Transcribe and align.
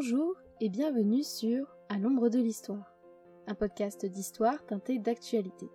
Bonjour 0.00 0.36
et 0.60 0.68
bienvenue 0.68 1.24
sur 1.24 1.66
À 1.88 1.98
l'ombre 1.98 2.28
de 2.28 2.38
l'histoire, 2.38 2.94
un 3.48 3.56
podcast 3.56 4.06
d'histoire 4.06 4.64
teinté 4.64 5.00
d'actualité. 5.00 5.66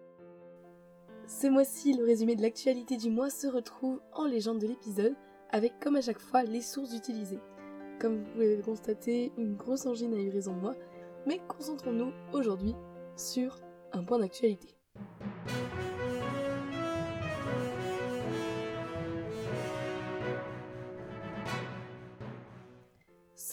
Ce 1.28 1.48
mois-ci, 1.48 1.94
le 1.94 2.06
résumé 2.06 2.38
de 2.38 2.42
l'actualité 2.42 2.96
du 2.96 3.10
mois 3.10 3.30
se 3.30 3.48
retrouve 3.48 4.00
en 4.14 4.24
légende 4.24 4.60
de 4.60 4.68
l'épisode, 4.68 5.18
avec 5.50 5.78
comme 5.82 5.98
à 5.98 6.02
chaque 6.02 6.22
fois 6.22 6.44
les 6.44 6.62
sources 6.62 6.96
utilisées. 6.96 7.42
Comme 8.00 8.20
vous 8.20 8.32
pouvez 8.32 8.56
le 8.56 8.64
constater, 8.64 9.34
une 9.38 9.58
grosse 9.58 9.86
angine 9.88 10.14
a 10.14 10.22
eu 10.22 10.30
raison 10.30 10.56
de 10.56 10.62
moi, 10.62 10.76
mais 11.28 11.42
concentrons-nous 11.50 12.14
aujourd'hui 12.32 12.76
sur 13.18 13.60
un 13.92 14.06
point 14.06 14.20
d'actualité. 14.20 14.73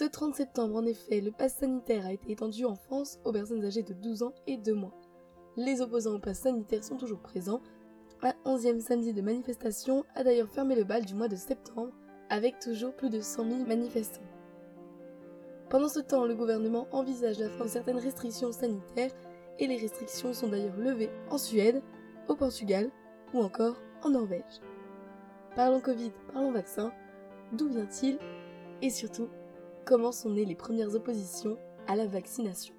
Ce 0.00 0.06
30 0.06 0.34
septembre, 0.34 0.76
en 0.76 0.86
effet, 0.86 1.20
le 1.20 1.30
pass 1.30 1.56
sanitaire 1.56 2.06
a 2.06 2.12
été 2.14 2.32
étendu 2.32 2.64
en 2.64 2.74
France 2.74 3.18
aux 3.26 3.32
personnes 3.32 3.62
âgées 3.66 3.82
de 3.82 3.92
12 3.92 4.22
ans 4.22 4.32
et 4.46 4.56
2 4.56 4.72
mois. 4.72 4.94
Les 5.58 5.82
opposants 5.82 6.14
au 6.14 6.18
pass 6.18 6.38
sanitaire 6.38 6.82
sont 6.82 6.96
toujours 6.96 7.20
présents. 7.20 7.60
Un 8.22 8.32
11e 8.46 8.80
samedi 8.80 9.12
de 9.12 9.20
manifestation 9.20 10.06
a 10.14 10.24
d'ailleurs 10.24 10.48
fermé 10.48 10.74
le 10.74 10.84
bal 10.84 11.04
du 11.04 11.14
mois 11.14 11.28
de 11.28 11.36
septembre, 11.36 11.92
avec 12.30 12.58
toujours 12.60 12.96
plus 12.96 13.10
de 13.10 13.20
100 13.20 13.44
000 13.44 13.66
manifestants. 13.66 14.22
Pendant 15.68 15.90
ce 15.90 16.00
temps, 16.00 16.24
le 16.24 16.34
gouvernement 16.34 16.86
envisage 16.92 17.38
la 17.38 17.50
fin 17.50 17.64
de 17.64 17.70
certaines 17.70 17.98
restrictions 17.98 18.52
sanitaires 18.52 19.12
et 19.58 19.66
les 19.66 19.76
restrictions 19.76 20.32
sont 20.32 20.48
d'ailleurs 20.48 20.78
levées 20.78 21.10
en 21.28 21.36
Suède, 21.36 21.82
au 22.26 22.36
Portugal 22.36 22.90
ou 23.34 23.40
encore 23.40 23.76
en 24.02 24.08
Norvège. 24.08 24.62
Parlons 25.56 25.82
Covid, 25.82 26.12
parlons 26.32 26.52
vaccin, 26.52 26.90
d'où 27.52 27.68
vient-il? 27.68 28.18
Et 28.80 28.88
surtout 28.88 29.28
comment 29.84 30.12
sont 30.12 30.30
nées 30.30 30.44
les 30.44 30.54
premières 30.54 30.94
oppositions 30.94 31.56
à 31.86 31.96
la 31.96 32.06
vaccination? 32.06 32.74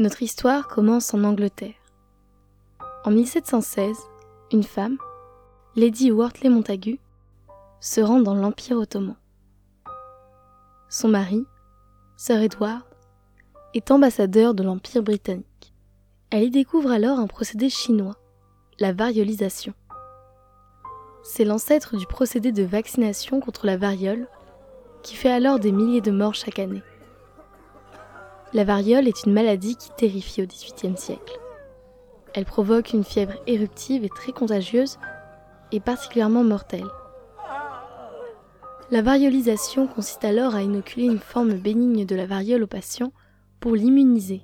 Notre 0.00 0.22
histoire 0.22 0.68
commence 0.68 1.12
en 1.12 1.24
Angleterre. 1.24 1.74
En 3.04 3.10
1716, 3.10 3.98
une 4.52 4.62
femme, 4.62 4.96
Lady 5.74 6.12
Wortley 6.12 6.50
Montagu, 6.50 7.00
se 7.80 8.00
rend 8.00 8.20
dans 8.20 8.36
l'Empire 8.36 8.76
ottoman. 8.76 9.16
Son 10.90 11.08
mari, 11.08 11.44
Sir 12.16 12.40
Edward, 12.40 12.80
est 13.74 13.90
ambassadeur 13.90 14.54
de 14.54 14.62
l'Empire 14.62 15.02
britannique. 15.02 15.74
Elle 16.30 16.44
y 16.44 16.50
découvre 16.50 16.90
alors 16.90 17.18
un 17.18 17.26
procédé 17.26 17.68
chinois, 17.68 18.16
la 18.78 18.94
variolisation. 18.94 19.74
C'est 21.22 21.44
l'ancêtre 21.44 21.98
du 21.98 22.06
procédé 22.06 22.52
de 22.52 22.62
vaccination 22.62 23.38
contre 23.38 23.66
la 23.66 23.76
variole 23.76 24.28
qui 25.02 25.14
fait 25.14 25.30
alors 25.30 25.58
des 25.58 25.72
milliers 25.72 26.00
de 26.00 26.10
morts 26.10 26.34
chaque 26.34 26.58
année. 26.58 26.82
La 28.54 28.64
variole 28.64 29.08
est 29.08 29.24
une 29.26 29.34
maladie 29.34 29.76
qui 29.76 29.90
terrifie 29.90 30.42
au 30.42 30.46
XVIIIe 30.46 30.96
siècle. 30.96 31.38
Elle 32.32 32.46
provoque 32.46 32.94
une 32.94 33.04
fièvre 33.04 33.34
éruptive 33.46 34.04
et 34.04 34.08
très 34.08 34.32
contagieuse 34.32 34.98
et 35.70 35.80
particulièrement 35.80 36.44
mortelle. 36.44 36.88
La 38.90 39.02
variolisation 39.02 39.86
consiste 39.86 40.24
alors 40.24 40.54
à 40.54 40.62
inoculer 40.62 41.04
une 41.04 41.18
forme 41.18 41.52
bénigne 41.58 42.06
de 42.06 42.16
la 42.16 42.24
variole 42.24 42.62
au 42.62 42.66
patient 42.66 43.12
pour 43.60 43.74
l'immuniser. 43.74 44.40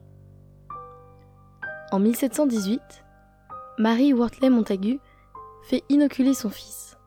En 1.90 1.98
1718, 1.98 2.80
Marie 3.78 4.12
Wortley 4.12 4.50
Montagu 4.50 5.00
fait 5.62 5.82
inoculer 5.88 6.34
son 6.34 6.50
fils. 6.50 6.98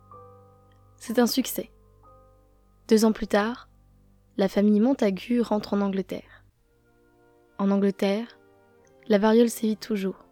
C'est 0.95 1.19
un 1.19 1.27
succès. 1.27 1.69
Deux 2.87 3.05
ans 3.05 3.11
plus 3.11 3.27
tard, 3.27 3.69
la 4.37 4.47
famille 4.47 4.79
Montagu 4.79 5.41
rentre 5.41 5.75
en 5.75 5.81
Angleterre. 5.81 6.43
En 7.59 7.69
Angleterre, 7.69 8.39
la 9.09 9.19
variole 9.19 9.51
sévit 9.51 9.77
toujours. 9.77 10.25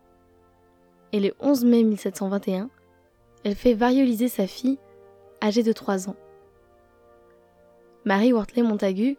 Et 1.11 1.19
le 1.19 1.35
11 1.39 1.65
mai 1.65 1.83
1721, 1.83 2.71
elle 3.43 3.55
fait 3.55 3.75
varioliser 3.75 4.27
sa 4.27 4.47
fille, 4.47 4.79
âgée 5.43 5.61
de 5.61 5.71
3 5.71 6.09
ans. 6.09 6.15
Marie 8.05 8.33
Wortley 8.33 8.61
Montagu 8.61 9.17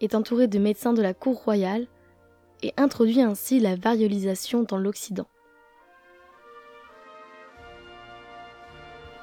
est 0.00 0.14
entourée 0.14 0.46
de 0.46 0.60
médecins 0.60 0.92
de 0.92 1.02
la 1.02 1.12
cour 1.12 1.42
royale 1.42 1.88
et 2.62 2.72
introduit 2.76 3.20
ainsi 3.20 3.58
la 3.58 3.74
variolisation 3.74 4.62
dans 4.62 4.78
l'Occident. 4.78 5.26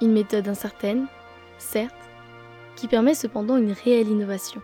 Une 0.02 0.12
méthode 0.12 0.50
incertaine, 0.50 1.08
certes, 1.58 1.96
qui 2.76 2.90
permet 2.90 3.14
cependant 3.14 3.56
une 3.56 3.72
réelle 3.72 4.09
innovation. 4.09 4.62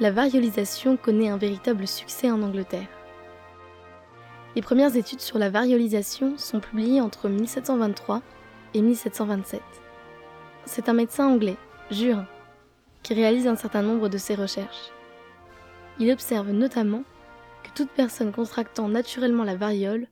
La 0.00 0.10
variolisation 0.10 0.96
connaît 0.96 1.28
un 1.28 1.36
véritable 1.36 1.86
succès 1.86 2.32
en 2.32 2.42
Angleterre. 2.42 2.88
Les 4.56 4.62
premières 4.62 4.96
études 4.96 5.20
sur 5.20 5.38
la 5.38 5.50
variolisation 5.50 6.36
sont 6.36 6.58
publiées 6.58 7.00
entre 7.00 7.28
1723 7.28 8.22
et 8.74 8.82
1727. 8.82 9.62
C'est 10.64 10.88
un 10.88 10.94
médecin 10.94 11.28
anglais, 11.28 11.56
Jurin, 11.92 12.26
qui 13.08 13.14
réalise 13.14 13.46
un 13.46 13.56
certain 13.56 13.80
nombre 13.80 14.10
de 14.10 14.18
ses 14.18 14.34
recherches. 14.34 14.92
Il 15.98 16.12
observe 16.12 16.50
notamment 16.50 17.04
que 17.64 17.70
toute 17.74 17.88
personne 17.88 18.32
contractant 18.32 18.86
naturellement 18.86 19.44
la 19.44 19.56
variole 19.56 20.08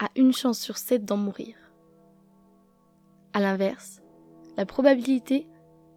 a 0.00 0.08
une 0.16 0.32
chance 0.32 0.58
sur 0.58 0.76
sept 0.76 1.04
d'en 1.04 1.16
mourir. 1.16 1.54
A 3.34 3.40
l'inverse, 3.40 4.02
la 4.56 4.66
probabilité 4.66 5.46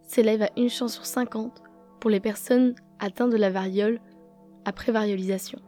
s'élève 0.02 0.42
à 0.42 0.50
une 0.56 0.70
chance 0.70 0.94
sur 0.94 1.06
50 1.06 1.60
pour 1.98 2.08
les 2.08 2.20
personnes 2.20 2.76
atteintes 3.00 3.32
de 3.32 3.36
la 3.36 3.50
variole 3.50 4.00
après 4.64 4.92
variolisation. 4.92 5.58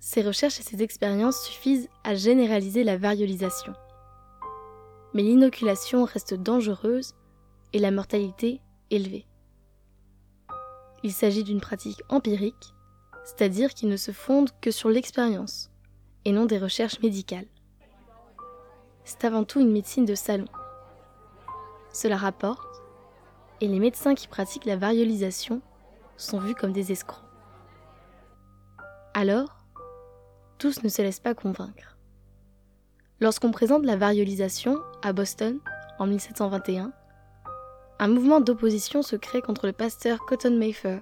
Ces 0.00 0.22
recherches 0.22 0.58
et 0.60 0.62
ces 0.62 0.82
expériences 0.82 1.42
suffisent 1.42 1.90
à 2.02 2.14
généraliser 2.14 2.82
la 2.82 2.96
variolisation. 2.96 3.74
Mais 5.12 5.22
l'inoculation 5.22 6.06
reste 6.06 6.32
dangereuse 6.32 7.12
et 7.72 7.78
la 7.78 7.90
mortalité 7.90 8.60
élevée. 8.90 9.26
Il 11.02 11.12
s'agit 11.12 11.44
d'une 11.44 11.60
pratique 11.60 12.00
empirique, 12.08 12.74
c'est-à-dire 13.24 13.74
qui 13.74 13.86
ne 13.86 13.96
se 13.96 14.12
fonde 14.12 14.50
que 14.60 14.70
sur 14.70 14.88
l'expérience 14.88 15.70
et 16.24 16.32
non 16.32 16.46
des 16.46 16.58
recherches 16.58 17.00
médicales. 17.00 17.46
C'est 19.04 19.24
avant 19.24 19.44
tout 19.44 19.60
une 19.60 19.70
médecine 19.70 20.04
de 20.04 20.14
salon. 20.14 20.48
Cela 21.92 22.16
rapporte, 22.16 22.82
et 23.60 23.68
les 23.68 23.78
médecins 23.78 24.14
qui 24.14 24.28
pratiquent 24.28 24.64
la 24.64 24.76
variolisation 24.76 25.62
sont 26.16 26.38
vus 26.38 26.54
comme 26.54 26.72
des 26.72 26.92
escrocs. 26.92 27.22
Alors, 29.14 29.64
tous 30.58 30.82
ne 30.82 30.88
se 30.88 31.02
laissent 31.02 31.20
pas 31.20 31.34
convaincre. 31.34 31.96
Lorsqu'on 33.20 33.50
présente 33.50 33.84
la 33.86 33.96
variolisation 33.96 34.78
à 35.02 35.12
Boston 35.12 35.58
en 35.98 36.06
1721, 36.06 36.92
un 37.98 38.08
mouvement 38.08 38.40
d'opposition 38.40 39.00
se 39.02 39.16
crée 39.16 39.40
contre 39.40 39.66
le 39.66 39.72
pasteur 39.72 40.26
Cotton 40.26 40.58
Mather, 40.58 41.00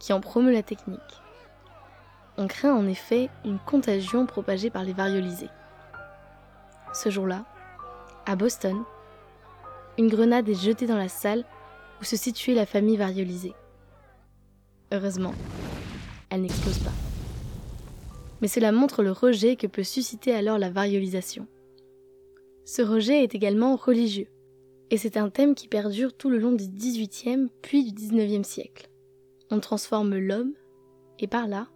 qui 0.00 0.12
en 0.12 0.20
promeut 0.20 0.52
la 0.52 0.64
technique. 0.64 1.00
On 2.36 2.48
craint 2.48 2.74
en 2.74 2.86
effet 2.88 3.30
une 3.44 3.60
contagion 3.60 4.26
propagée 4.26 4.68
par 4.68 4.82
les 4.82 4.92
variolisés. 4.92 5.48
Ce 6.92 7.10
jour-là, 7.10 7.44
à 8.26 8.34
Boston, 8.34 8.82
une 9.98 10.08
grenade 10.08 10.48
est 10.48 10.54
jetée 10.54 10.86
dans 10.86 10.96
la 10.96 11.08
salle 11.08 11.44
où 12.00 12.04
se 12.04 12.16
situait 12.16 12.54
la 12.54 12.66
famille 12.66 12.96
variolisée. 12.96 13.54
Heureusement, 14.92 15.34
elle 16.30 16.42
n'explose 16.42 16.78
pas. 16.80 16.92
Mais 18.40 18.48
cela 18.48 18.72
montre 18.72 19.02
le 19.02 19.12
rejet 19.12 19.56
que 19.56 19.66
peut 19.66 19.84
susciter 19.84 20.34
alors 20.34 20.58
la 20.58 20.70
variolisation. 20.70 21.46
Ce 22.64 22.82
rejet 22.82 23.22
est 23.22 23.34
également 23.34 23.76
religieux 23.76 24.28
et 24.90 24.98
c'est 24.98 25.16
un 25.16 25.30
thème 25.30 25.54
qui 25.54 25.68
perdure 25.68 26.16
tout 26.16 26.30
le 26.30 26.38
long 26.38 26.52
du 26.52 26.68
XVIIIe 26.68 27.48
puis 27.62 27.84
du 27.84 27.92
XIXe 27.92 28.46
siècle. 28.46 28.88
On 29.50 29.60
transforme 29.60 30.16
l'homme, 30.16 30.54
et 31.18 31.26
par 31.26 31.46
là, 31.48 31.68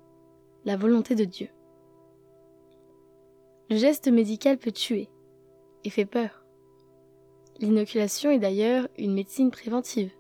la 0.65 0.77
volonté 0.77 1.15
de 1.15 1.25
Dieu. 1.25 1.49
Le 3.69 3.77
geste 3.77 4.09
médical 4.09 4.59
peut 4.59 4.73
tuer, 4.73 5.09
et 5.85 5.91
fait 5.91 6.05
peur. 6.05 6.45
L'inoculation 7.59 8.31
est 8.31 8.39
d'ailleurs 8.39 8.89
une 8.99 9.15
médecine 9.15 9.51
préventive, 9.51 10.13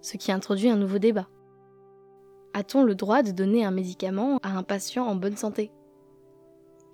ce 0.00 0.16
qui 0.16 0.32
introduit 0.32 0.68
un 0.68 0.76
nouveau 0.76 0.98
débat. 0.98 1.28
A-t-on 2.52 2.84
le 2.84 2.94
droit 2.94 3.22
de 3.22 3.32
donner 3.32 3.64
un 3.64 3.70
médicament 3.70 4.38
à 4.42 4.56
un 4.56 4.62
patient 4.62 5.06
en 5.06 5.16
bonne 5.16 5.36
santé? 5.36 5.72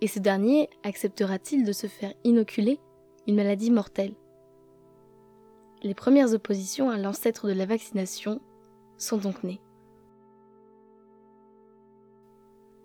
Et 0.01 0.07
ce 0.07 0.19
dernier 0.19 0.71
acceptera-t-il 0.85 1.65
de 1.65 1.73
se 1.73 1.87
faire 1.87 2.15
inoculer 2.25 2.79
une 3.27 3.35
maladie 3.35 3.71
mortelle? 3.71 4.15
Les 5.83 5.95
premières 5.95 6.35
oppositions 6.35 6.91
à 6.91 6.99
l'ancêtre 6.99 7.47
de 7.47 7.53
la 7.53 7.67
vaccination 7.67 8.41
sont 8.99 9.17
donc 9.17 9.43
nées. 9.43 9.61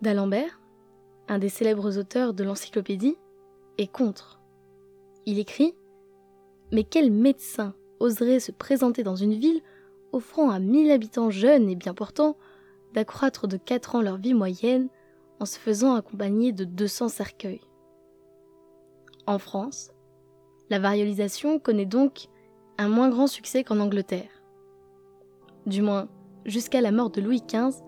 D'Alembert, 0.00 0.60
un 1.28 1.38
des 1.38 1.48
célèbres 1.48 1.98
auteurs 1.98 2.32
de 2.32 2.44
l'encyclopédie, 2.44 3.16
est 3.78 3.90
contre. 3.90 4.40
Il 5.26 5.38
écrit 5.38 5.74
Mais 6.72 6.84
quel 6.84 7.10
médecin 7.10 7.74
oserait 8.00 8.40
se 8.40 8.52
présenter 8.52 9.02
dans 9.02 9.16
une 9.16 9.34
ville 9.34 9.62
offrant 10.12 10.50
à 10.50 10.58
1000 10.58 10.90
habitants 10.90 11.30
jeunes 11.30 11.68
et 11.68 11.76
bien 11.76 11.94
portants 11.94 12.36
d'accroître 12.94 13.48
de 13.48 13.56
4 13.56 13.96
ans 13.96 14.02
leur 14.02 14.16
vie 14.16 14.34
moyenne 14.34 14.88
en 15.40 15.44
se 15.44 15.58
faisant 15.58 15.94
accompagner 15.94 16.52
de 16.52 16.64
200 16.64 17.08
cercueils? 17.08 17.60
En 19.26 19.38
France, 19.38 19.90
la 20.70 20.78
variolisation 20.78 21.58
connaît 21.58 21.86
donc 21.86 22.28
un 22.78 22.88
moins 22.88 23.08
grand 23.08 23.26
succès 23.26 23.64
qu'en 23.64 23.80
Angleterre. 23.80 24.30
Du 25.66 25.82
moins, 25.82 26.08
jusqu'à 26.44 26.80
la 26.80 26.92
mort 26.92 27.10
de 27.10 27.20
Louis 27.20 27.42
XV 27.46 27.82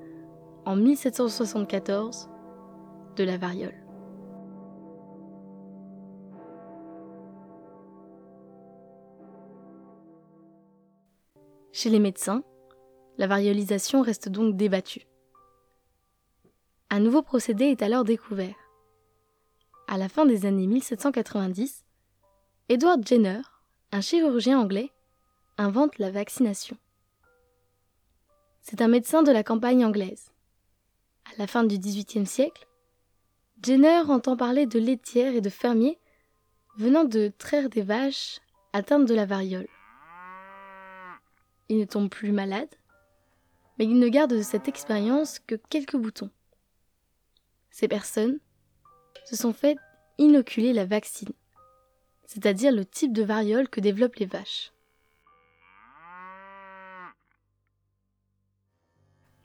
en 0.65 0.77
1774 0.77 2.29
de 3.17 3.25
la 3.25 3.37
variole. 3.37 3.75
Chez 11.73 11.91
les 11.91 12.01
médecins, 12.01 12.43
la 13.19 13.27
variolisation 13.27 14.03
reste 14.03 14.29
donc 14.29 14.57
débattue. 14.57 15.07
Un 16.91 17.01
nouveau 17.01 17.23
procédé 17.23 17.67
est 17.67 17.83
alors 17.83 18.05
découvert. 18.05 18.57
À 19.87 19.97
la 19.97 20.09
fin 20.09 20.27
des 20.27 20.45
années 20.45 20.67
1790, 20.67 21.85
Edward 22.69 23.07
Jenner, 23.07 23.43
un 23.91 24.01
chirurgien 24.01 24.59
anglais, 24.59 24.93
invente 25.57 25.99
la 25.99 26.11
vaccination. 26.11 26.77
C'est 28.61 28.83
un 28.83 28.89
médecin 28.89 29.23
de 29.23 29.33
la 29.33 29.43
campagne 29.43 29.85
anglaise. 29.85 30.31
À 31.25 31.39
la 31.39 31.47
fin 31.47 31.65
du 31.65 31.79
XVIIIe 31.79 32.27
siècle, 32.27 32.67
Jenner 33.63 34.03
entend 34.09 34.37
parler 34.37 34.67
de 34.67 34.79
laitières 34.79 35.35
et 35.35 35.41
de 35.41 35.49
fermiers 35.49 35.99
venant 36.77 37.05
de 37.05 37.33
traire 37.39 37.71
des 37.71 37.83
vaches 37.83 38.41
atteintes 38.73 39.07
de 39.07 39.15
la 39.15 39.25
variole. 39.25 39.69
Il 41.69 41.79
ne 41.79 41.85
tombe 41.85 42.11
plus 42.11 42.31
malade, 42.31 42.75
mais 43.79 43.87
il 43.87 43.99
ne 43.99 44.09
garde 44.09 44.35
de 44.35 44.43
cette 44.43 44.69
expérience 44.69 45.39
que 45.39 45.55
quelques 45.55 45.97
boutons. 45.97 46.31
Ces 47.71 47.89
personnes 47.89 48.39
se 49.25 49.37
sont 49.37 49.53
fait 49.53 49.77
inoculer 50.19 50.73
la 50.73 50.85
vaccine, 50.85 51.33
c'est-à-dire 52.29 52.73
le 52.73 52.85
type 52.85 53.15
de 53.15 53.23
variole 53.23 53.71
que 53.71 53.81
développent 53.81 54.17
les 54.17 54.27
vaches. 54.27 54.71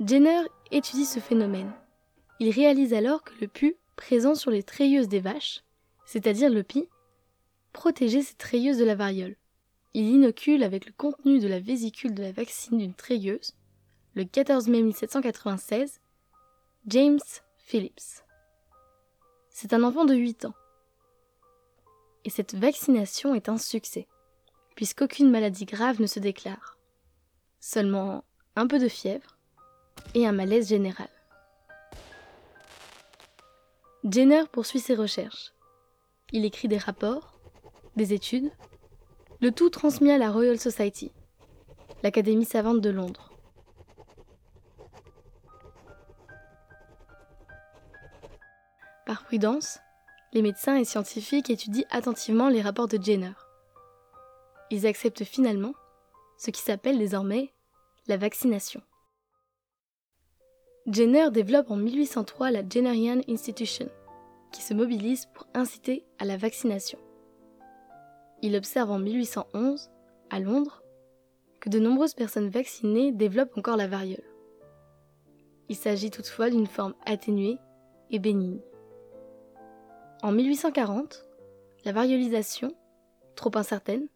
Jenner 0.06 0.42
étudie 0.70 1.06
ce 1.06 1.20
phénomène. 1.20 1.72
Il 2.42 2.50
réalise 2.50 2.94
alors 2.94 3.24
que 3.24 3.34
le 3.40 3.48
pu 3.48 3.78
présent 3.96 4.36
sur 4.36 4.52
les 4.52 4.64
treilleuses 4.64 5.08
des 5.08 5.22
vaches, 5.22 5.64
c'est-à-dire 6.06 6.50
le 6.50 6.62
pis, 6.62 6.90
protégeait 7.72 8.22
ces 8.22 8.36
treilleuses 8.36 8.80
de 8.80 8.84
la 8.84 8.96
variole. 8.96 9.38
Il 9.94 10.10
inocule 10.10 10.62
avec 10.62 10.86
le 10.86 10.92
contenu 10.92 11.40
de 11.40 11.48
la 11.48 11.62
vésicule 11.62 12.14
de 12.14 12.22
la 12.22 12.34
vaccine 12.34 12.80
d'une 12.80 12.94
treilleuse, 12.94 13.54
le 14.14 14.26
14 14.26 14.68
mai 14.68 14.82
1796, 14.82 16.02
James 16.88 17.20
Phillips. 17.60 18.26
C'est 19.50 19.72
un 19.72 19.84
enfant 19.84 20.04
de 20.04 20.16
8 20.16 20.46
ans. 20.46 20.54
Et 22.26 22.30
cette 22.30 22.56
vaccination 22.56 23.36
est 23.36 23.50
un 23.50 23.58
succès, 23.58 24.08
puisqu'aucune 24.76 25.30
maladie 25.30 25.66
grave 25.66 26.00
ne 26.02 26.08
se 26.08 26.20
déclare. 26.20 26.78
Seulement 27.60 28.24
un 28.56 28.68
peu 28.68 28.80
de 28.80 28.88
fièvre 28.88 29.38
et 30.16 30.28
un 30.28 30.32
malaise 30.32 30.70
général. 30.70 31.10
Jenner 34.04 34.44
poursuit 34.52 34.80
ses 34.80 34.96
recherches. 34.96 35.54
Il 36.32 36.46
écrit 36.46 36.68
des 36.68 36.78
rapports, 36.78 37.40
des 37.96 38.14
études, 38.14 38.52
le 39.40 39.52
tout 39.52 39.70
transmis 39.70 40.12
à 40.12 40.18
la 40.18 40.32
Royal 40.32 40.60
Society, 40.60 41.12
l'Académie 42.02 42.46
savante 42.46 42.82
de 42.82 42.90
Londres. 42.90 43.32
Par 49.06 49.24
prudence, 49.26 49.80
les 50.34 50.42
médecins 50.42 50.78
et 50.78 50.86
scientifiques 50.86 51.50
étudient 51.50 51.86
attentivement 51.92 52.50
les 52.50 52.62
rapports 52.62 52.88
de 52.88 53.02
Jenner. 53.02 53.34
Ils 54.72 54.88
acceptent 54.88 55.24
finalement 55.24 55.74
ce 56.38 56.50
qui 56.50 56.62
s'appelle 56.62 56.98
désormais 56.98 57.54
la 58.08 58.18
vaccination. 58.18 58.82
Jenner 60.88 61.30
développe 61.32 61.72
en 61.72 61.78
1803 61.78 62.52
la 62.52 62.68
Jennerian 62.68 63.22
Institution, 63.30 63.88
qui 64.52 64.62
se 64.62 64.74
mobilise 64.74 65.28
pour 65.28 65.48
inciter 65.54 66.04
à 66.20 66.26
la 66.26 66.36
vaccination. 66.36 67.00
Il 68.42 68.56
observe 68.56 68.92
en 68.92 69.00
1811, 69.00 69.90
à 70.30 70.40
Londres, 70.40 70.84
que 71.62 71.70
de 71.70 71.80
nombreuses 71.80 72.16
personnes 72.16 72.50
vaccinées 72.50 73.14
développent 73.14 73.58
encore 73.58 73.78
la 73.78 73.88
variole. 73.88 74.24
Il 75.70 75.78
s'agit 75.78 76.12
toutefois 76.12 76.50
d'une 76.50 76.68
forme 76.68 76.96
atténuée 77.06 77.58
et 78.10 78.20
bénigne. 78.20 78.60
En 80.24 80.32
1840, 80.32 81.26
la 81.84 81.92
variolisation, 81.92 82.74
trop 83.36 83.52
incertaine, 83.56 84.08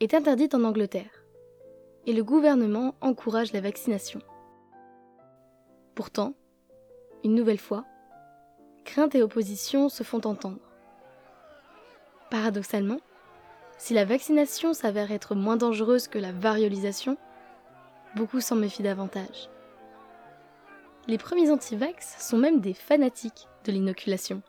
est 0.00 0.14
interdite 0.14 0.54
en 0.54 0.64
Angleterre 0.64 1.24
et 2.06 2.14
le 2.14 2.24
gouvernement 2.24 2.94
encourage 3.02 3.52
la 3.52 3.60
vaccination. 3.60 4.20
Pourtant, 5.94 6.32
une 7.22 7.34
nouvelle 7.34 7.58
fois, 7.58 7.84
crainte 8.86 9.14
et 9.14 9.22
opposition 9.22 9.90
se 9.90 10.04
font 10.04 10.22
entendre. 10.26 10.72
Paradoxalement, 12.30 13.00
si 13.76 13.92
la 13.92 14.06
vaccination 14.06 14.72
s'avère 14.72 15.12
être 15.12 15.34
moins 15.34 15.58
dangereuse 15.58 16.08
que 16.08 16.18
la 16.18 16.32
variolisation, 16.32 17.18
beaucoup 18.14 18.40
s'en 18.40 18.56
méfient 18.56 18.84
davantage. 18.84 19.50
Les 21.08 21.18
premiers 21.18 21.50
antivax 21.50 22.26
sont 22.26 22.38
même 22.38 22.60
des 22.60 22.72
fanatiques 22.72 23.48
de 23.66 23.72
l'inoculation. 23.72 24.40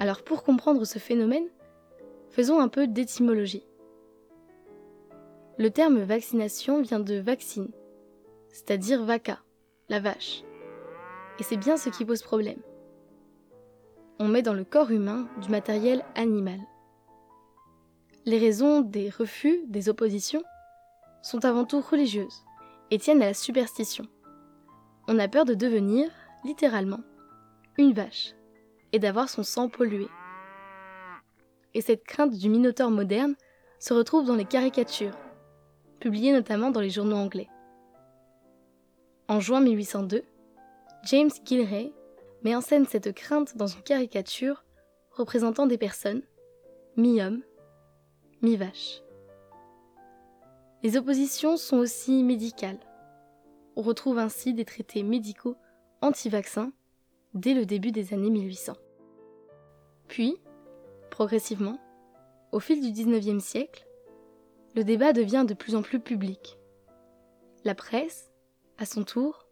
Alors 0.00 0.22
pour 0.22 0.44
comprendre 0.44 0.84
ce 0.84 0.98
phénomène, 1.00 1.48
faisons 2.30 2.60
un 2.60 2.68
peu 2.68 2.86
d'étymologie. 2.86 3.64
Le 5.58 5.70
terme 5.70 5.98
vaccination 5.98 6.82
vient 6.82 7.00
de 7.00 7.16
vaccine, 7.16 7.70
c'est-à-dire 8.48 9.04
vaca, 9.04 9.40
la 9.88 9.98
vache. 9.98 10.44
Et 11.40 11.42
c'est 11.42 11.56
bien 11.56 11.76
ce 11.76 11.88
qui 11.88 12.04
pose 12.04 12.22
problème. 12.22 12.60
On 14.20 14.28
met 14.28 14.42
dans 14.42 14.54
le 14.54 14.64
corps 14.64 14.92
humain 14.92 15.28
du 15.40 15.48
matériel 15.48 16.04
animal. 16.14 16.60
Les 18.24 18.38
raisons 18.38 18.82
des 18.82 19.10
refus, 19.10 19.62
des 19.66 19.88
oppositions, 19.88 20.42
sont 21.22 21.44
avant 21.44 21.64
tout 21.64 21.80
religieuses 21.80 22.44
et 22.92 22.98
tiennent 22.98 23.22
à 23.22 23.26
la 23.26 23.34
superstition. 23.34 24.06
On 25.08 25.18
a 25.18 25.26
peur 25.26 25.44
de 25.44 25.54
devenir, 25.54 26.08
littéralement, 26.44 27.00
une 27.78 27.92
vache 27.92 28.34
et 28.92 28.98
d'avoir 28.98 29.28
son 29.28 29.42
sang 29.42 29.68
pollué. 29.68 30.08
Et 31.74 31.80
cette 31.80 32.04
crainte 32.04 32.32
du 32.32 32.48
minotaure 32.48 32.90
moderne 32.90 33.34
se 33.78 33.94
retrouve 33.94 34.26
dans 34.26 34.34
les 34.34 34.44
caricatures, 34.44 35.16
publiées 36.00 36.32
notamment 36.32 36.70
dans 36.70 36.80
les 36.80 36.90
journaux 36.90 37.16
anglais. 37.16 37.48
En 39.28 39.40
juin 39.40 39.60
1802, 39.60 40.24
James 41.04 41.30
Gilray 41.44 41.92
met 42.42 42.56
en 42.56 42.60
scène 42.60 42.86
cette 42.86 43.12
crainte 43.12 43.56
dans 43.56 43.66
une 43.66 43.82
caricature 43.82 44.64
représentant 45.12 45.66
des 45.66 45.78
personnes, 45.78 46.22
mi-hommes, 46.96 47.42
mi-vaches. 48.42 49.02
Les 50.82 50.96
oppositions 50.96 51.56
sont 51.56 51.78
aussi 51.78 52.22
médicales. 52.22 52.78
On 53.76 53.82
retrouve 53.82 54.18
ainsi 54.18 54.54
des 54.54 54.64
traités 54.64 55.02
médicaux 55.02 55.56
anti-vaccins 56.00 56.72
dès 57.34 57.54
le 57.54 57.66
début 57.66 57.92
des 57.92 58.14
années 58.14 58.30
1800. 58.30 58.74
Puis, 60.08 60.36
progressivement, 61.10 61.78
au 62.52 62.60
fil 62.60 62.80
du 62.80 62.90
XIXe 62.92 63.42
siècle, 63.44 63.86
le 64.74 64.84
débat 64.84 65.12
devient 65.12 65.44
de 65.46 65.54
plus 65.54 65.74
en 65.74 65.82
plus 65.82 66.00
public. 66.00 66.58
La 67.64 67.74
presse, 67.74 68.30
à 68.78 68.86
son 68.86 69.02
tour, 69.04 69.46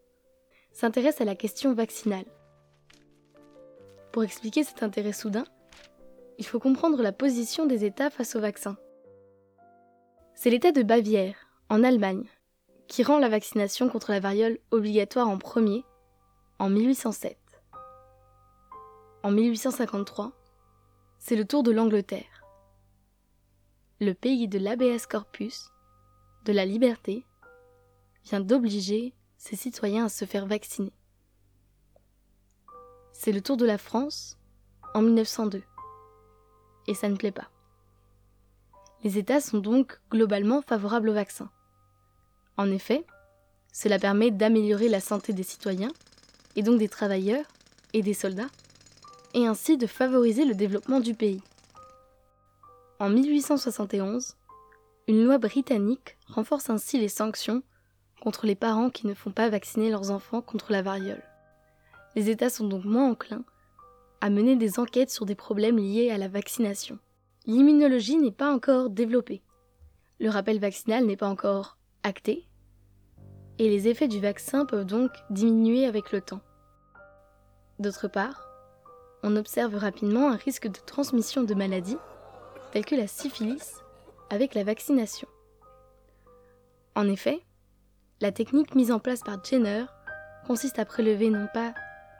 s'intéresse 0.71 1.21
à 1.21 1.25
la 1.25 1.35
question 1.35 1.73
vaccinale. 1.73 2.25
Pour 4.11 4.23
expliquer 4.23 4.63
cet 4.63 4.83
intérêt 4.83 5.13
soudain, 5.13 5.45
il 6.39 6.45
faut 6.45 6.59
comprendre 6.59 7.01
la 7.01 7.11
position 7.11 7.65
des 7.65 7.85
États 7.85 8.09
face 8.09 8.35
au 8.35 8.39
vaccin. 8.39 8.77
C'est 10.35 10.49
l'État 10.49 10.71
de 10.71 10.83
Bavière, 10.83 11.35
en 11.69 11.83
Allemagne, 11.83 12.25
qui 12.87 13.03
rend 13.03 13.19
la 13.19 13.29
vaccination 13.29 13.89
contre 13.89 14.11
la 14.11 14.19
variole 14.19 14.59
obligatoire 14.71 15.29
en 15.29 15.37
premier, 15.37 15.83
en 16.59 16.69
1807. 16.69 17.37
En 19.23 19.31
1853, 19.31 20.31
c'est 21.17 21.35
le 21.35 21.45
tour 21.45 21.63
de 21.63 21.71
l'Angleterre. 21.71 22.43
le 23.99 24.13
pays 24.13 24.47
de 24.47 24.59
l'ABS 24.59 25.07
corpus, 25.07 25.71
de 26.45 26.53
la 26.53 26.65
liberté, 26.65 27.25
vient 28.23 28.39
d'obliger 28.39 29.15
ses 29.37 29.55
citoyens 29.55 30.05
à 30.05 30.09
se 30.09 30.25
faire 30.25 30.45
vacciner. 30.45 30.93
C'est 33.11 33.31
le 33.31 33.41
tour 33.41 33.57
de 33.57 33.65
la 33.65 33.79
France 33.79 34.37
en 34.93 35.01
1902. 35.01 35.63
Et 36.85 36.93
ça 36.93 37.09
ne 37.09 37.15
plaît 37.15 37.31
pas. 37.31 37.49
Les 39.03 39.17
États 39.17 39.41
sont 39.41 39.57
donc 39.57 39.99
globalement 40.11 40.61
favorables 40.61 41.09
au 41.09 41.13
vaccin. 41.13 41.49
En 42.55 42.69
effet, 42.69 43.05
cela 43.73 43.97
permet 43.97 44.29
d'améliorer 44.29 44.89
la 44.89 44.99
santé 44.99 45.33
des 45.33 45.43
citoyens, 45.43 45.91
et 46.55 46.61
donc 46.61 46.77
des 46.77 46.89
travailleurs 46.89 47.45
et 47.93 48.03
des 48.03 48.13
soldats, 48.13 48.49
et 49.37 49.45
ainsi 49.45 49.77
de 49.77 49.85
favoriser 49.85 50.45
le 50.45 50.55
développement 50.55 50.99
du 50.99 51.13
pays. 51.13 51.43
En 52.99 53.07
1871, 53.07 54.35
une 55.07 55.23
loi 55.23 55.37
britannique 55.37 56.17
renforce 56.27 56.71
ainsi 56.71 56.99
les 56.99 57.07
sanctions 57.07 57.61
contre 58.19 58.47
les 58.47 58.55
parents 58.55 58.89
qui 58.89 59.05
ne 59.05 59.13
font 59.13 59.29
pas 59.29 59.47
vacciner 59.47 59.91
leurs 59.91 60.09
enfants 60.09 60.41
contre 60.41 60.71
la 60.71 60.81
variole. 60.81 61.21
Les 62.15 62.31
États 62.31 62.49
sont 62.49 62.67
donc 62.67 62.83
moins 62.83 63.11
enclins 63.11 63.45
à 64.21 64.31
mener 64.31 64.55
des 64.55 64.79
enquêtes 64.79 65.11
sur 65.11 65.27
des 65.27 65.35
problèmes 65.35 65.77
liés 65.77 66.09
à 66.09 66.17
la 66.17 66.29
vaccination. 66.29 66.97
L'immunologie 67.45 68.17
n'est 68.17 68.31
pas 68.31 68.51
encore 68.51 68.89
développée. 68.89 69.43
Le 70.19 70.31
rappel 70.31 70.57
vaccinal 70.57 71.05
n'est 71.05 71.15
pas 71.15 71.29
encore 71.29 71.77
acté. 72.01 72.47
Et 73.59 73.69
les 73.69 73.87
effets 73.87 74.07
du 74.07 74.19
vaccin 74.19 74.65
peuvent 74.65 74.87
donc 74.87 75.11
diminuer 75.29 75.85
avec 75.85 76.11
le 76.11 76.21
temps. 76.21 76.41
D'autre 77.77 78.07
part, 78.07 78.46
on 79.23 79.35
observe 79.35 79.75
rapidement 79.75 80.29
un 80.29 80.35
risque 80.35 80.67
de 80.67 80.79
transmission 80.85 81.43
de 81.43 81.53
maladies 81.53 81.97
telles 82.71 82.85
que 82.85 82.95
la 82.95 83.07
syphilis 83.07 83.75
avec 84.29 84.53
la 84.53 84.63
vaccination. 84.63 85.27
En 86.95 87.07
effet, 87.07 87.41
la 88.21 88.31
technique 88.31 88.75
mise 88.75 88.91
en 88.91 88.99
place 88.99 89.21
par 89.21 89.43
Jenner 89.43 89.85
consiste 90.45 90.79
à 90.79 90.85
prélever 90.85 91.29
non 91.29 91.47
pas 91.53 91.73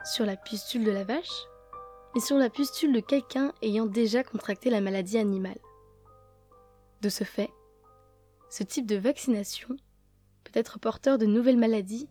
sur 0.04 0.24
la 0.24 0.36
pustule 0.36 0.84
de 0.84 0.90
la 0.90 1.04
vache, 1.04 1.46
mais 2.14 2.20
sur 2.20 2.36
la 2.36 2.50
pustule 2.50 2.92
de 2.92 3.00
quelqu'un 3.00 3.52
ayant 3.62 3.86
déjà 3.86 4.22
contracté 4.22 4.70
la 4.70 4.80
maladie 4.80 5.18
animale. 5.18 5.58
De 7.00 7.08
ce 7.08 7.24
fait, 7.24 7.50
ce 8.50 8.62
type 8.62 8.86
de 8.86 8.96
vaccination 8.96 9.76
peut 10.44 10.58
être 10.58 10.78
porteur 10.78 11.18
de 11.18 11.26
nouvelles 11.26 11.58
maladies 11.58 12.08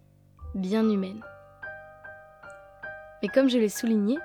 bien 0.54 0.88
humaines. 0.90 1.24
Mais 3.22 3.30
comme 3.30 3.50
je 3.50 3.58
l'ai 3.58 3.70
souligné, 3.70 4.18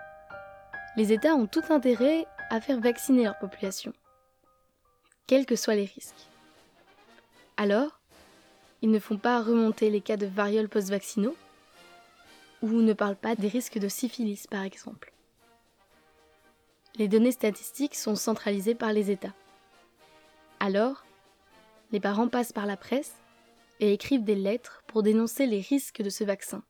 les 0.96 1.12
États 1.12 1.34
ont 1.34 1.46
tout 1.46 1.62
intérêt 1.70 2.26
à 2.50 2.61
faire 2.61 2.80
vacciner 2.80 3.25
leur 3.25 3.38
population, 3.38 3.92
quels 5.26 5.46
que 5.46 5.56
soient 5.56 5.75
les 5.75 5.84
risques. 5.84 6.28
Alors, 7.56 8.00
ils 8.82 8.90
ne 8.90 8.99
font 8.99 9.16
pas 9.16 9.40
remonter 9.40 9.88
les 9.90 10.00
cas 10.00 10.16
de 10.16 10.26
variole 10.26 10.68
post-vaccinaux, 10.68 11.37
ou 12.62 12.68
ne 12.68 12.92
parlent 12.92 13.16
pas 13.16 13.34
des 13.34 13.49
risques 13.49 13.78
de 13.78 13.88
syphilis 13.88 14.46
par 14.46 14.62
exemple. 14.62 15.12
Les 16.96 17.08
données 17.08 17.32
statistiques 17.32 17.94
sont 17.94 18.16
centralisées 18.16 18.75
par 18.75 18.92
les 18.92 19.11
États. 19.11 19.34
Alors, 20.61 21.04
les 21.90 22.00
parents 22.00 22.28
passent 22.28 22.52
par 22.52 22.66
la 22.66 22.76
presse 22.76 23.14
et 23.80 23.92
écrivent 23.92 24.25
des 24.25 24.34
lettres 24.34 24.82
pour 24.87 25.02
dénoncer 25.02 25.46
les 25.46 25.61
risques 25.61 26.02
de 26.02 26.11
ce 26.11 26.22
vaccin. 26.22 26.62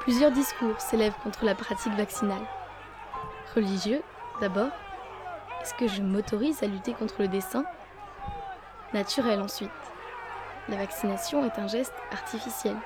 Plusieurs 0.00 0.32
discours 0.32 0.80
s'élèvent 0.80 1.18
contre 1.22 1.44
la 1.44 1.54
pratique 1.54 1.92
vaccinale. 1.92 2.44
Religieux, 3.54 4.02
d'abord. 4.40 4.70
Est-ce 5.60 5.74
que 5.74 5.86
je 5.86 6.00
m'autorise 6.00 6.62
à 6.62 6.66
lutter 6.66 6.94
contre 6.94 7.16
le 7.20 7.28
dessin 7.28 7.64
Naturel 8.94 9.42
ensuite? 9.42 9.70
La 10.68 10.76
vaccination 10.76 11.44
est 11.44 11.58
un 11.58 11.66
geste 11.66 11.94
artificiel. 12.12 12.76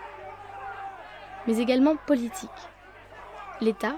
Mais 1.46 1.58
également 1.58 1.94
politique. 1.94 2.50
L'État 3.60 3.94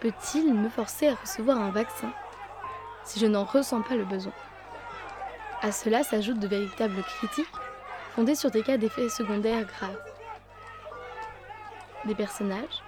peut-il 0.00 0.52
me 0.52 0.68
forcer 0.68 1.08
à 1.08 1.14
recevoir 1.14 1.58
un 1.58 1.70
vaccin 1.70 2.12
si 3.04 3.18
je 3.18 3.26
n'en 3.26 3.44
ressens 3.44 3.80
pas 3.80 3.94
le 3.94 4.04
besoin? 4.04 4.34
À 5.62 5.72
cela 5.72 6.02
s'ajoutent 6.02 6.40
de 6.40 6.48
véritables 6.48 7.02
critiques 7.02 7.46
fondées 8.14 8.34
sur 8.34 8.50
des 8.50 8.62
cas 8.62 8.76
d'effets 8.76 9.08
secondaires 9.08 9.64
graves 9.64 9.98
des 12.04 12.14
personnages, 12.14 12.82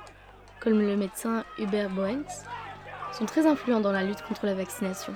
comme 0.60 0.78
le 0.78 0.96
médecin 0.96 1.44
Hubert 1.58 1.90
Boens, 1.90 2.44
sont 3.12 3.26
très 3.26 3.46
influents 3.46 3.80
dans 3.80 3.92
la 3.92 4.04
lutte 4.04 4.22
contre 4.22 4.46
la 4.46 4.54
vaccination. 4.54 5.14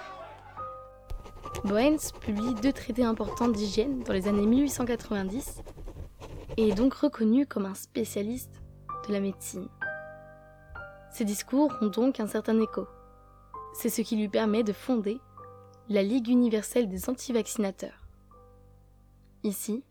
Boens 1.65 2.13
publie 2.21 2.55
deux 2.55 2.73
traités 2.73 3.05
importants 3.05 3.49
d'hygiène 3.49 4.03
dans 4.03 4.13
les 4.13 4.27
années 4.27 4.47
1890 4.47 5.63
et 6.57 6.69
est 6.69 6.75
donc 6.75 6.95
reconnu 6.95 7.47
comme 7.47 7.67
un 7.67 7.75
spécialiste 7.75 8.63
de 9.07 9.13
la 9.13 9.21
médecine. 9.21 9.69
Ses 11.13 11.25
discours 11.25 11.73
ont 11.81 11.89
donc 11.89 12.21
un 12.21 12.27
certain 12.27 12.61
écho. 12.61 12.87
C'est 13.75 13.91
ce 13.91 14.03
qui 14.03 14.17
lui 14.17 14.29
permet 14.29 14.65
de 14.65 14.73
fonder 14.73 15.21
la 15.89 16.03
Ligue 16.03 16.29
universelle 16.29 16.89
des 16.89 17.09
anti-vaccinateurs. 17.09 18.07
Ici, 19.45 19.85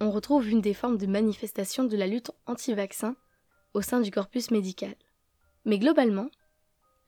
on 0.00 0.10
retrouve 0.10 0.48
une 0.48 0.60
des 0.60 0.74
formes 0.74 0.98
de 0.98 1.06
manifestation 1.06 1.84
de 1.84 1.96
la 1.96 2.06
lutte 2.06 2.30
anti-vaccin 2.46 3.16
au 3.72 3.80
sein 3.80 4.00
du 4.00 4.10
corpus 4.10 4.50
médical. 4.50 4.94
Mais 5.64 5.78
globalement, 5.78 6.28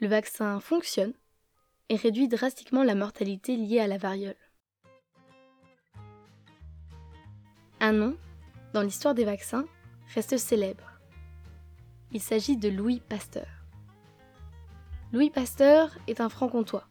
le 0.00 0.08
vaccin 0.08 0.60
fonctionne 0.60 1.12
et 1.88 1.96
réduit 1.96 2.28
drastiquement 2.28 2.84
la 2.84 2.94
mortalité 2.94 3.56
liée 3.56 3.80
à 3.80 3.86
la 3.86 3.98
variole. 3.98 4.36
Un 7.80 7.92
nom, 7.92 8.16
dans 8.74 8.82
l'histoire 8.82 9.14
des 9.14 9.24
vaccins, 9.24 9.64
reste 10.14 10.36
célèbre. 10.36 10.92
Il 12.12 12.20
s'agit 12.20 12.56
de 12.56 12.68
Louis 12.68 13.00
Pasteur. 13.00 13.46
Louis 15.12 15.30
Pasteur 15.30 15.96
est 16.06 16.20
un 16.20 16.28
franc-comtois, 16.28 16.86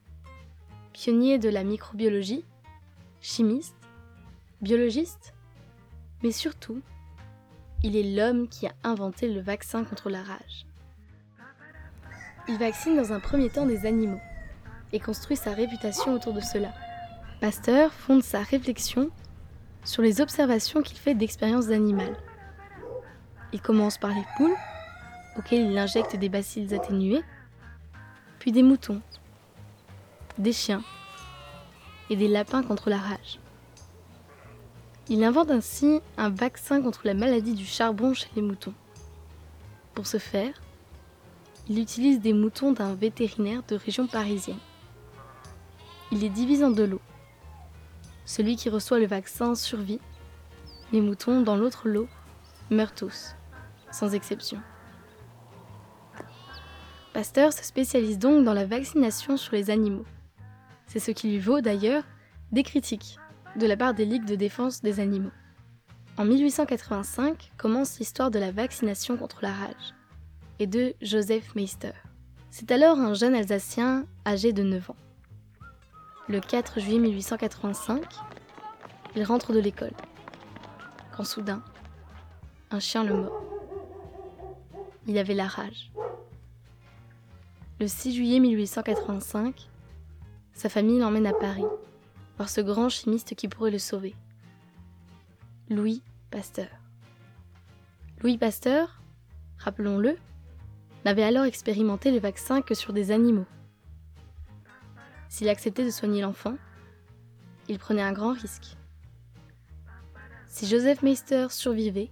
pionnier 0.93 1.39
de 1.39 1.49
la 1.49 1.63
microbiologie, 1.63 2.45
chimiste, 3.21 3.75
biologiste, 4.61 5.33
mais 6.23 6.31
surtout 6.31 6.81
il 7.83 7.95
est 7.95 8.15
l'homme 8.15 8.47
qui 8.47 8.65
a 8.65 8.73
inventé 8.83 9.31
le 9.31 9.39
vaccin 9.39 9.83
contre 9.83 10.09
la 10.09 10.23
rage. 10.23 10.66
Il 12.49 12.57
vaccine 12.57 12.95
dans 12.95 13.11
un 13.11 13.19
premier 13.19 13.49
temps 13.49 13.65
des 13.65 13.85
animaux 13.85 14.21
et 14.93 14.99
construit 14.99 15.35
sa 15.35 15.51
réputation 15.51 16.13
autour 16.13 16.33
de 16.33 16.39
cela. 16.39 16.73
Pasteur 17.41 17.91
fonde 17.91 18.23
sa 18.23 18.41
réflexion 18.41 19.09
sur 19.83 20.01
les 20.01 20.21
observations 20.21 20.81
qu'il 20.81 20.97
fait 20.97 21.13
d'expériences 21.13 21.69
animales. 21.69 22.15
Il 23.51 23.61
commence 23.61 23.97
par 23.97 24.11
les 24.11 24.25
poules, 24.37 24.55
auxquelles 25.37 25.69
il 25.69 25.77
injecte 25.77 26.15
des 26.15 26.29
bacilles 26.29 26.73
atténués, 26.73 27.21
puis 28.39 28.51
des 28.51 28.63
moutons, 28.63 29.01
des 30.37 30.53
chiens 30.53 30.83
et 32.09 32.15
des 32.15 32.27
lapins 32.27 32.63
contre 32.63 32.89
la 32.89 32.97
rage. 32.97 33.39
Il 35.09 35.23
invente 35.23 35.51
ainsi 35.51 36.01
un 36.17 36.29
vaccin 36.29 36.81
contre 36.81 37.01
la 37.05 37.13
maladie 37.13 37.53
du 37.53 37.65
charbon 37.65 38.13
chez 38.13 38.29
les 38.35 38.41
moutons. 38.41 38.73
Pour 39.93 40.07
ce 40.07 40.17
faire, 40.17 40.53
il 41.69 41.79
utilise 41.79 42.21
des 42.21 42.33
moutons 42.33 42.71
d'un 42.71 42.95
vétérinaire 42.95 43.61
de 43.67 43.75
région 43.75 44.07
parisienne. 44.07 44.59
Il 46.11 46.19
les 46.19 46.29
divise 46.29 46.63
en 46.63 46.71
deux 46.71 46.87
lots. 46.87 47.01
Celui 48.25 48.55
qui 48.55 48.69
reçoit 48.69 48.99
le 48.99 49.07
vaccin 49.07 49.55
survit. 49.55 49.99
Les 50.93 51.01
moutons 51.01 51.41
dans 51.41 51.57
l'autre 51.57 51.89
lot 51.89 52.07
meurent 52.69 52.95
tous, 52.95 53.35
sans 53.91 54.13
exception. 54.13 54.61
Pasteur 57.13 57.51
se 57.51 57.63
spécialise 57.63 58.19
donc 58.19 58.45
dans 58.45 58.53
la 58.53 58.65
vaccination 58.65 59.35
sur 59.35 59.53
les 59.53 59.69
animaux. 59.69 60.05
C'est 60.85 60.99
ce 60.99 61.11
qui 61.11 61.29
lui 61.29 61.39
vaut 61.39 61.59
d'ailleurs 61.59 62.03
des 62.53 62.63
critiques 62.63 63.17
de 63.57 63.65
la 63.65 63.75
part 63.75 63.93
des 63.93 64.05
ligues 64.05 64.25
de 64.25 64.35
défense 64.35 64.81
des 64.81 65.01
animaux. 65.01 65.31
En 66.17 66.23
1885 66.23 67.51
commence 67.57 67.99
l'histoire 67.99 68.31
de 68.31 68.39
la 68.39 68.51
vaccination 68.51 69.17
contre 69.17 69.39
la 69.41 69.51
rage 69.51 69.96
et 70.59 70.67
de 70.67 70.95
Joseph 71.01 71.55
Meister. 71.55 71.91
C'est 72.49 72.71
alors 72.71 72.97
un 72.97 73.13
jeune 73.13 73.35
Alsacien 73.35 74.05
âgé 74.25 74.53
de 74.53 74.63
9 74.63 74.89
ans. 74.89 74.95
Le 76.27 76.39
4 76.39 76.79
juillet 76.79 76.99
1885, 76.99 78.03
il 79.15 79.23
rentre 79.23 79.53
de 79.53 79.59
l'école. 79.59 79.93
Quand 81.15 81.23
soudain, 81.23 81.63
un 82.71 82.79
chien 82.79 83.03
le 83.03 83.15
mord. 83.15 83.43
Il 85.07 85.17
avait 85.17 85.33
la 85.33 85.47
rage. 85.47 85.91
Le 87.79 87.87
6 87.87 88.15
juillet 88.15 88.39
1885, 88.39 89.69
sa 90.53 90.69
famille 90.69 90.99
l'emmène 90.99 91.27
à 91.27 91.33
Paris 91.33 91.65
par 92.37 92.49
ce 92.49 92.61
grand 92.61 92.89
chimiste 92.89 93.35
qui 93.35 93.47
pourrait 93.47 93.71
le 93.71 93.79
sauver. 93.79 94.15
Louis 95.69 96.01
Pasteur. 96.31 96.69
Louis 98.21 98.37
Pasteur, 98.37 99.01
rappelons-le, 99.59 100.17
n'avait 101.07 101.23
alors 101.23 101.45
expérimenté 101.45 102.11
le 102.11 102.19
vaccin 102.19 102.61
que 102.61 102.73
sur 102.73 102.91
des 102.91 103.11
animaux. 103.11 103.45
S'il 105.29 105.47
acceptait 105.47 105.85
de 105.85 105.89
soigner 105.89 106.21
l'enfant, 106.21 106.57
il 107.69 107.79
prenait 107.79 108.01
un 108.01 108.11
grand 108.11 108.33
risque. 108.33 108.75
Si 110.47 110.67
Joseph 110.67 111.03
Meister 111.03 111.47
survivait, 111.49 112.09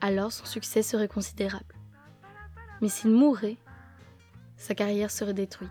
alors 0.00 0.32
son 0.32 0.44
succès 0.44 0.82
serait 0.82 1.06
considérable. 1.06 1.72
Mais 2.80 2.88
s'il 2.88 3.12
mourait, 3.12 3.58
sa 4.56 4.74
carrière 4.74 5.12
serait 5.12 5.32
détruite. 5.32 5.70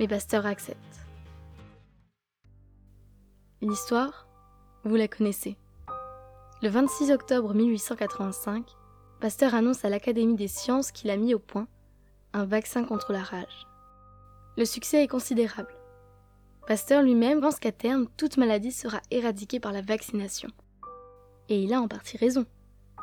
Mais 0.00 0.08
Pasteur 0.08 0.46
accepte. 0.46 1.06
L'histoire, 3.60 4.26
vous 4.82 4.96
la 4.96 5.06
connaissez. 5.06 5.56
Le 6.60 6.70
26 6.70 7.12
octobre 7.12 7.54
1885, 7.54 8.64
Pasteur 9.22 9.54
annonce 9.54 9.84
à 9.84 9.88
l'Académie 9.88 10.34
des 10.34 10.48
sciences 10.48 10.90
qu'il 10.90 11.08
a 11.08 11.16
mis 11.16 11.32
au 11.32 11.38
point 11.38 11.68
un 12.32 12.44
vaccin 12.44 12.82
contre 12.82 13.12
la 13.12 13.22
rage. 13.22 13.68
Le 14.56 14.64
succès 14.64 15.04
est 15.04 15.06
considérable. 15.06 15.72
Pasteur 16.66 17.04
lui-même 17.04 17.40
pense 17.40 17.60
qu'à 17.60 17.70
terme, 17.70 18.08
toute 18.16 18.36
maladie 18.36 18.72
sera 18.72 19.00
éradiquée 19.12 19.60
par 19.60 19.70
la 19.70 19.80
vaccination. 19.80 20.48
Et 21.48 21.62
il 21.62 21.72
a 21.72 21.80
en 21.80 21.86
partie 21.86 22.16
raison, 22.16 22.46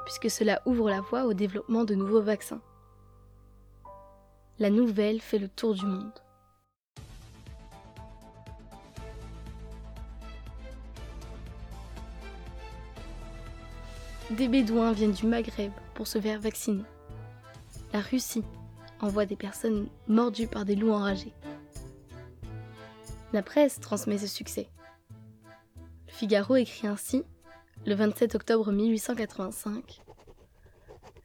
puisque 0.03 0.29
cela 0.29 0.61
ouvre 0.65 0.89
la 0.89 0.99
voie 0.99 1.23
au 1.23 1.33
développement 1.33 1.85
de 1.85 1.95
nouveaux 1.95 2.21
vaccins. 2.21 2.61
La 4.59 4.69
nouvelle 4.69 5.21
fait 5.21 5.39
le 5.39 5.47
tour 5.47 5.73
du 5.73 5.85
monde. 5.85 6.19
Des 14.31 14.49
Bédouins 14.49 14.91
viennent 14.91 15.13
du 15.13 15.25
Maghreb 15.25 15.71
pour 15.99 16.07
se 16.07 16.21
faire 16.21 16.39
vacciner. 16.39 16.85
La 17.91 17.99
Russie 17.99 18.45
envoie 19.01 19.25
des 19.25 19.35
personnes 19.35 19.89
mordues 20.07 20.47
par 20.47 20.63
des 20.63 20.77
loups 20.77 20.93
enragés. 20.93 21.33
La 23.33 23.41
presse 23.41 23.81
transmet 23.81 24.17
ce 24.17 24.25
succès. 24.25 24.69
Le 26.07 26.13
Figaro 26.13 26.55
écrit 26.55 26.87
ainsi, 26.87 27.25
le 27.85 27.95
27 27.95 28.35
octobre 28.35 28.71
1885, 28.71 29.99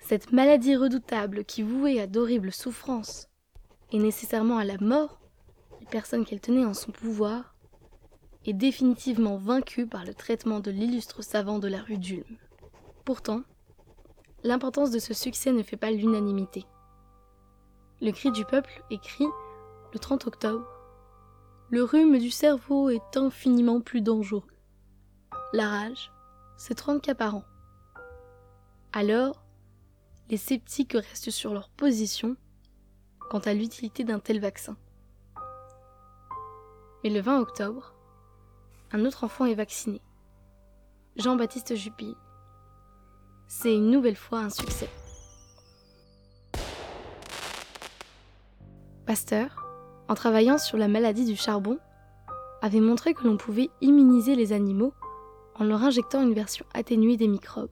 Cette 0.01 0.33
maladie 0.33 0.75
redoutable 0.75 1.45
qui 1.45 1.63
vouait 1.63 2.01
à 2.01 2.09
d'horribles 2.09 2.51
souffrances 2.51 3.29
et 3.93 3.99
nécessairement 4.01 4.59
à 4.59 4.65
la 4.65 4.79
mort 4.79 5.21
les 5.79 5.87
personnes 5.87 6.25
qu'elle 6.25 6.41
tenait 6.41 6.65
en 6.65 6.75
son 6.75 6.91
pouvoir, 6.91 7.55
est 8.45 8.53
définitivement 8.53 9.37
vaincue 9.37 9.87
par 9.87 10.05
le 10.05 10.15
traitement 10.15 10.59
de 10.59 10.73
l'illustre 10.73 11.23
savant 11.23 11.61
de 11.61 11.69
la 11.69 11.81
rue 11.81 11.99
d'Ulm. 11.99 12.25
Pourtant, 13.05 13.45
l'importance 14.45 14.91
de 14.91 14.99
ce 14.99 15.15
succès 15.15 15.53
ne 15.53 15.63
fait 15.63 15.79
pas 15.79 15.91
l'unanimité. 15.91 16.65
Le 18.01 18.13
cri 18.13 18.31
du 18.31 18.45
peuple 18.45 18.85
écrit, 18.91 19.27
le 19.93 19.99
30 19.99 20.27
octobre, 20.27 20.67
le 21.71 21.83
rhume 21.83 22.19
du 22.19 22.31
cerveau 22.31 22.91
est 22.91 23.17
infiniment 23.17 23.81
plus 23.81 24.03
dangereux. 24.03 24.45
La 25.55 25.69
rage, 25.69 26.13
c'est 26.59 26.75
30 26.75 27.01
cas 27.01 27.15
par 27.15 27.37
an. 27.37 27.45
Alors, 28.93 29.43
les 30.29 30.37
sceptiques 30.37 30.93
restent 30.93 31.31
sur 31.31 31.55
leur 31.55 31.71
position 31.71 32.37
quant 33.31 33.41
à 33.41 33.55
l'utilité 33.55 34.05
d'un 34.05 34.19
tel 34.19 34.41
vaccin. 34.41 34.77
Mais 37.03 37.11
le 37.11 37.21
20 37.21 37.41
octobre, 37.41 37.95
un 38.93 39.05
autre 39.05 39.25
enfant 39.25 39.47
est 39.47 39.55
vacciné. 39.55 40.03
Jean-Baptiste 41.17 41.75
Jupille. 41.75 42.15
C'est 43.47 43.75
une 43.75 43.91
nouvelle 43.91 44.17
fois 44.17 44.41
un 44.41 44.51
succès. 44.51 44.89
Pasteur, 49.07 49.65
en 50.09 50.15
travaillant 50.15 50.59
sur 50.59 50.79
la 50.79 50.89
maladie 50.89 51.25
du 51.25 51.37
charbon, 51.37 51.79
avait 52.63 52.81
montré 52.81 53.15
que 53.15 53.25
l'on 53.25 53.37
pouvait 53.37 53.71
immuniser 53.81 54.35
les 54.35 54.53
animaux 54.53 54.95
en 55.57 55.65
leur 55.65 55.83
injectant 55.83 56.23
une 56.23 56.35
version 56.35 56.65
atténuée 56.73 57.17
des 57.17 57.29
microbes. 57.29 57.71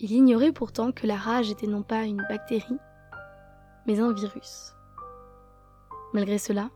Il 0.00 0.12
ignorait 0.12 0.52
pourtant 0.52 0.92
que 0.92 1.06
la 1.06 1.16
rage 1.16 1.50
était 1.50 1.66
non 1.66 1.82
pas 1.82 2.04
une 2.04 2.24
bactérie, 2.28 2.78
mais 3.86 4.00
un 4.00 4.12
virus. 4.12 4.74
Malgré 6.12 6.38
cela, 6.38 6.70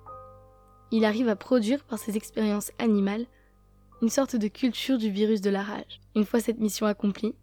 il 0.91 1.05
arrive 1.05 1.29
à 1.29 1.37
produire 1.37 1.83
par 1.85 1.99
ses 1.99 2.17
expériences 2.17 2.71
animales 2.79 3.27
une 4.05 4.11
sorte 4.11 4.37
de 4.37 4.49
culture 4.49 4.99
du 4.99 5.09
virus 5.09 5.41
de 5.41 5.49
la 5.49 5.63
rage. 5.63 6.03
Une 6.15 6.27
fois 6.27 6.39
cette 6.39 6.59
mission 6.59 6.85
accomplie, 6.85 7.35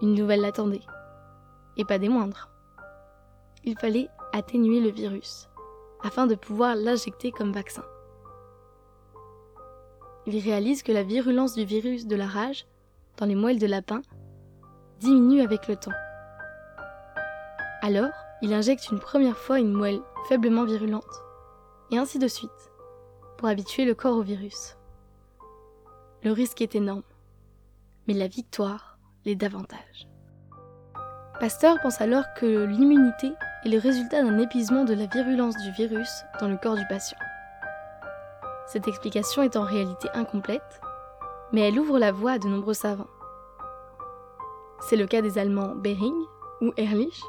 une 0.00 0.14
nouvelle 0.14 0.40
l'attendait, 0.40 0.80
et 1.76 1.84
pas 1.84 1.98
des 1.98 2.08
moindres. 2.08 2.48
Il 3.62 3.78
fallait 3.78 4.08
atténuer 4.32 4.80
le 4.80 4.88
virus, 4.88 5.50
afin 6.02 6.26
de 6.26 6.34
pouvoir 6.34 6.76
l'injecter 6.76 7.30
comme 7.30 7.52
vaccin. 7.52 7.84
Il 10.24 10.38
réalise 10.38 10.82
que 10.82 10.92
la 10.92 11.02
virulence 11.02 11.54
du 11.54 11.66
virus 11.66 12.06
de 12.06 12.16
la 12.16 12.26
rage 12.26 12.66
dans 13.18 13.26
les 13.26 13.34
moelles 13.34 13.58
de 13.58 13.66
lapin 13.66 14.00
diminue 15.00 15.42
avec 15.42 15.68
le 15.68 15.76
temps. 15.76 15.92
Alors, 17.82 18.14
il 18.40 18.54
injecte 18.54 18.88
une 18.90 18.98
première 18.98 19.36
fois 19.36 19.58
une 19.58 19.74
moelle 19.74 20.00
faiblement 20.26 20.64
virulente, 20.64 21.22
et 21.90 21.98
ainsi 21.98 22.18
de 22.18 22.28
suite, 22.28 22.72
pour 23.36 23.48
habituer 23.48 23.84
le 23.84 23.94
corps 23.94 24.16
au 24.16 24.22
virus. 24.22 24.78
Le 26.24 26.32
risque 26.32 26.62
est 26.62 26.74
énorme, 26.74 27.02
mais 28.08 28.14
la 28.14 28.28
victoire 28.28 28.96
l'est 29.26 29.34
davantage. 29.34 30.08
Pasteur 31.38 31.78
pense 31.82 32.00
alors 32.00 32.24
que 32.34 32.64
l'immunité 32.64 33.30
est 33.66 33.68
le 33.68 33.76
résultat 33.76 34.22
d'un 34.22 34.38
épuisement 34.38 34.86
de 34.86 34.94
la 34.94 35.04
virulence 35.04 35.54
du 35.58 35.70
virus 35.72 36.08
dans 36.40 36.48
le 36.48 36.56
corps 36.56 36.76
du 36.76 36.86
patient. 36.88 37.18
Cette 38.66 38.88
explication 38.88 39.42
est 39.42 39.56
en 39.56 39.64
réalité 39.64 40.08
incomplète, 40.14 40.80
mais 41.52 41.60
elle 41.60 41.78
ouvre 41.78 41.98
la 41.98 42.10
voie 42.10 42.32
à 42.32 42.38
de 42.38 42.48
nombreux 42.48 42.72
savants. 42.72 43.10
C'est 44.88 44.96
le 44.96 45.06
cas 45.06 45.20
des 45.20 45.36
Allemands 45.36 45.74
Behring 45.74 46.16
ou 46.62 46.72
Ehrlich, 46.78 47.20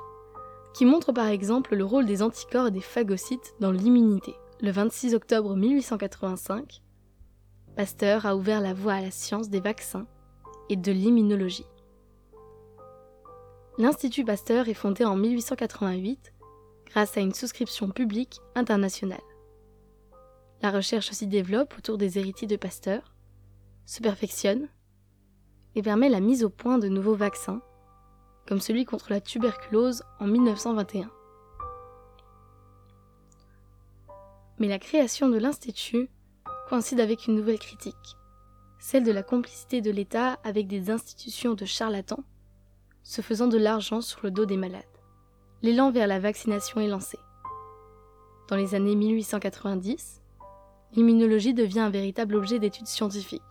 qui 0.73 0.85
montrent 0.85 1.11
par 1.11 1.27
exemple 1.27 1.75
le 1.75 1.83
rôle 1.83 2.05
des 2.05 2.23
anticorps 2.23 2.67
et 2.67 2.71
des 2.71 2.79
phagocytes 2.79 3.55
dans 3.59 3.71
l'immunité. 3.71 4.35
Le 4.61 4.71
26 4.71 5.15
octobre 5.15 5.53
1885, 5.57 6.81
Pasteur 7.75 8.25
a 8.25 8.37
ouvert 8.37 8.61
la 8.61 8.73
voie 8.73 8.93
à 8.93 9.01
la 9.01 9.11
science 9.11 9.49
des 9.49 9.59
vaccins 9.59 10.07
et 10.69 10.77
de 10.77 10.93
l'immunologie. 10.93 11.65
L'Institut 13.77 14.23
Pasteur 14.23 14.69
est 14.69 14.73
fondé 14.73 15.03
en 15.03 15.17
1888 15.17 16.31
grâce 16.85 17.17
à 17.17 17.19
une 17.19 17.33
souscription 17.33 17.89
publique 17.89 18.39
internationale. 18.55 19.19
La 20.61 20.71
recherche 20.71 21.11
s'y 21.11 21.27
développe 21.27 21.77
autour 21.77 21.97
des 21.97 22.17
héritiers 22.17 22.47
de 22.47 22.55
Pasteur, 22.55 23.13
se 23.85 24.01
perfectionne 24.01 24.69
et 25.75 25.81
permet 25.81 26.07
la 26.07 26.21
mise 26.21 26.45
au 26.45 26.49
point 26.49 26.77
de 26.77 26.87
nouveaux 26.87 27.15
vaccins, 27.15 27.61
comme 28.47 28.61
celui 28.61 28.85
contre 28.85 29.09
la 29.09 29.19
tuberculose 29.19 30.01
en 30.21 30.27
1921. 30.27 31.11
Mais 34.59 34.69
la 34.69 34.79
création 34.79 35.27
de 35.27 35.37
l'Institut 35.37 36.09
coïncide 36.69 36.99
avec 36.99 37.27
une 37.27 37.35
nouvelle 37.35 37.59
critique, 37.59 38.17
celle 38.79 39.03
de 39.03 39.11
la 39.11 39.23
complicité 39.23 39.81
de 39.81 39.91
l'État 39.91 40.39
avec 40.43 40.67
des 40.67 40.89
institutions 40.89 41.53
de 41.53 41.65
charlatans 41.65 42.23
se 43.03 43.21
faisant 43.21 43.47
de 43.47 43.57
l'argent 43.57 44.01
sur 44.01 44.19
le 44.23 44.31
dos 44.31 44.45
des 44.45 44.57
malades. 44.57 44.83
L'élan 45.61 45.91
vers 45.91 46.07
la 46.07 46.19
vaccination 46.19 46.81
est 46.81 46.87
lancé. 46.87 47.17
Dans 48.49 48.55
les 48.55 48.75
années 48.75 48.95
1890, 48.95 50.21
l'immunologie 50.93 51.53
devient 51.53 51.79
un 51.79 51.89
véritable 51.89 52.35
objet 52.35 52.59
d'étude 52.59 52.87
scientifique. 52.87 53.41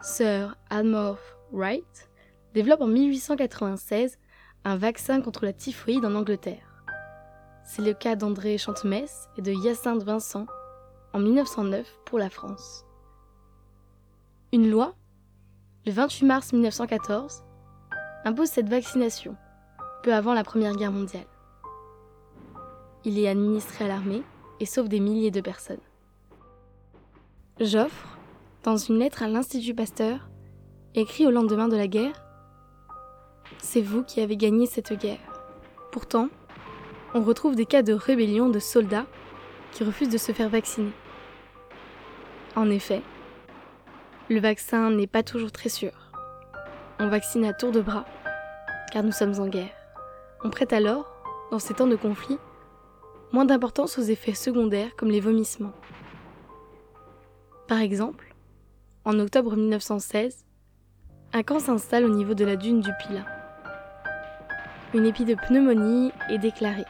Sir 0.00 0.56
Admorth 0.70 1.36
Wright 1.52 2.10
développe 2.54 2.80
en 2.80 2.86
1896 2.86 4.18
un 4.64 4.76
vaccin 4.76 5.20
contre 5.20 5.44
la 5.44 5.52
typhoïde 5.52 6.04
en 6.04 6.14
Angleterre. 6.14 6.84
C'est 7.64 7.82
le 7.82 7.94
cas 7.94 8.16
d'André 8.16 8.58
Chantemesse 8.58 9.28
et 9.36 9.42
de 9.42 9.52
Hyacinthe 9.52 10.02
Vincent 10.02 10.46
en 11.12 11.18
1909 11.18 11.86
pour 12.04 12.18
la 12.18 12.30
France. 12.30 12.84
Une 14.52 14.70
loi, 14.70 14.94
le 15.86 15.92
28 15.92 16.26
mars 16.26 16.52
1914, 16.52 17.44
impose 18.24 18.48
cette 18.48 18.68
vaccination, 18.68 19.36
peu 20.02 20.14
avant 20.14 20.34
la 20.34 20.44
Première 20.44 20.74
Guerre 20.74 20.92
mondiale. 20.92 21.26
Il 23.04 23.18
est 23.18 23.28
administré 23.28 23.84
à 23.84 23.88
l'armée 23.88 24.22
et 24.60 24.66
sauve 24.66 24.88
des 24.88 25.00
milliers 25.00 25.30
de 25.30 25.40
personnes. 25.40 25.80
Joffre, 27.60 28.18
dans 28.62 28.76
une 28.76 28.98
lettre 28.98 29.22
à 29.22 29.28
l'Institut 29.28 29.74
Pasteur, 29.74 30.28
écrit 30.94 31.26
au 31.26 31.30
lendemain 31.30 31.68
de 31.68 31.76
la 31.76 31.88
guerre 31.88 32.24
C'est 33.58 33.82
vous 33.82 34.02
qui 34.02 34.20
avez 34.20 34.36
gagné 34.36 34.66
cette 34.66 34.92
guerre. 34.92 35.18
Pourtant, 35.92 36.28
on 37.14 37.22
retrouve 37.22 37.56
des 37.56 37.66
cas 37.66 37.82
de 37.82 37.92
rébellion 37.92 38.48
de 38.48 38.58
soldats 38.58 39.06
qui 39.72 39.84
refusent 39.84 40.08
de 40.08 40.18
se 40.18 40.32
faire 40.32 40.48
vacciner. 40.48 40.92
En 42.56 42.70
effet, 42.70 43.02
le 44.28 44.40
vaccin 44.40 44.90
n'est 44.90 45.06
pas 45.06 45.22
toujours 45.22 45.52
très 45.52 45.68
sûr 45.68 45.92
on 47.00 47.08
vaccine 47.08 47.46
à 47.46 47.54
tour 47.54 47.72
de 47.72 47.80
bras, 47.80 48.04
car 48.92 49.02
nous 49.02 49.10
sommes 49.10 49.40
en 49.40 49.46
guerre. 49.46 49.74
On 50.44 50.50
prête 50.50 50.74
alors, 50.74 51.10
dans 51.50 51.58
ces 51.58 51.72
temps 51.72 51.86
de 51.86 51.96
conflit, 51.96 52.38
moins 53.32 53.46
d'importance 53.46 53.98
aux 53.98 54.02
effets 54.02 54.34
secondaires 54.34 54.94
comme 54.96 55.10
les 55.10 55.20
vomissements. 55.20 55.72
Par 57.68 57.78
exemple, 57.78 58.34
en 59.06 59.18
octobre 59.18 59.56
1916, 59.56 60.44
un 61.32 61.42
camp 61.42 61.58
s'installe 61.58 62.04
au 62.04 62.14
niveau 62.14 62.34
de 62.34 62.44
la 62.44 62.56
dune 62.56 62.82
du 62.82 62.90
Pilat. 63.00 63.24
Une 64.92 65.06
épidémie 65.06 65.36
de 65.36 65.46
pneumonie 65.46 66.12
est 66.28 66.38
déclarée. 66.38 66.84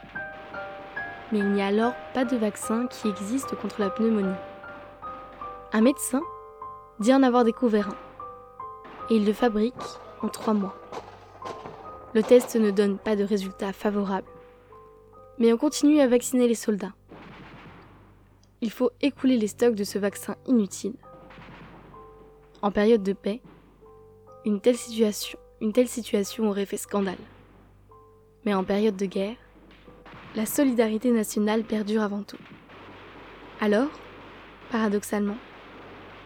Mais 1.31 1.39
il 1.39 1.51
n'y 1.51 1.61
a 1.61 1.67
alors 1.67 1.93
pas 2.13 2.25
de 2.25 2.35
vaccin 2.35 2.87
qui 2.87 3.07
existe 3.07 3.55
contre 3.55 3.79
la 3.79 3.89
pneumonie. 3.89 4.35
Un 5.71 5.81
médecin 5.81 6.21
dit 6.99 7.13
en 7.13 7.23
avoir 7.23 7.43
découvert 7.43 7.89
un. 7.89 7.97
Et 9.09 9.15
il 9.15 9.25
le 9.25 9.33
fabrique 9.33 9.73
en 10.21 10.27
trois 10.27 10.53
mois. 10.53 10.75
Le 12.13 12.21
test 12.21 12.55
ne 12.55 12.71
donne 12.71 12.97
pas 12.97 13.15
de 13.15 13.23
résultats 13.23 13.71
favorables. 13.71 14.27
Mais 15.37 15.53
on 15.53 15.57
continue 15.57 16.01
à 16.01 16.07
vacciner 16.07 16.47
les 16.47 16.55
soldats. 16.55 16.93
Il 18.59 18.69
faut 18.69 18.91
écouler 19.01 19.37
les 19.37 19.47
stocks 19.47 19.75
de 19.75 19.83
ce 19.83 19.97
vaccin 19.97 20.35
inutile. 20.45 20.93
En 22.61 22.71
période 22.71 23.01
de 23.01 23.13
paix, 23.13 23.41
une 24.45 24.59
telle 24.59 24.75
situation, 24.75 25.39
une 25.61 25.73
telle 25.73 25.87
situation 25.87 26.49
aurait 26.49 26.65
fait 26.65 26.77
scandale. 26.77 27.15
Mais 28.45 28.53
en 28.53 28.63
période 28.63 28.97
de 28.97 29.05
guerre, 29.05 29.37
la 30.35 30.45
solidarité 30.45 31.11
nationale 31.11 31.63
perdure 31.63 32.01
avant 32.01 32.23
tout. 32.23 32.37
Alors, 33.59 33.89
paradoxalement, 34.71 35.37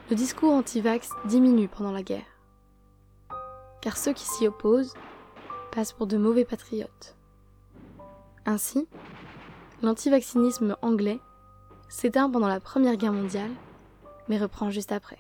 le 0.10 0.16
discours 0.16 0.54
anti-vax 0.54 1.10
diminue 1.26 1.68
pendant 1.68 1.92
la 1.92 2.04
guerre. 2.04 2.26
Car 3.82 3.98
ceux 3.98 4.14
qui 4.14 4.26
s'y 4.26 4.48
opposent 4.48 4.94
passent 5.72 5.94
pour 5.94 6.08
de 6.08 6.18
mauvais 6.18 6.46
patriotes. 6.46 7.16
Ainsi, 8.46 8.88
l'antivaccinisme 9.82 10.78
anglais 10.82 11.20
s'éteint 11.90 12.30
pendant 12.30 12.48
la 12.48 12.60
Première 12.60 12.98
Guerre 12.98 13.14
mondiale, 13.14 13.52
mais 14.30 14.38
reprend 14.38 14.70
juste 14.70 14.92
après. 14.92 15.18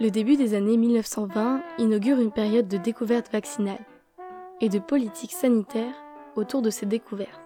Le 0.00 0.10
début 0.10 0.36
des 0.36 0.54
années 0.54 0.76
1920 0.76 1.62
inaugure 1.78 2.18
une 2.18 2.32
période 2.32 2.66
de 2.66 2.78
découverte 2.78 3.30
vaccinale 3.30 3.78
et 4.60 4.68
de 4.68 4.80
politique 4.80 5.30
sanitaire 5.30 5.94
autour 6.34 6.62
de 6.62 6.70
ces 6.70 6.84
découvertes. 6.84 7.40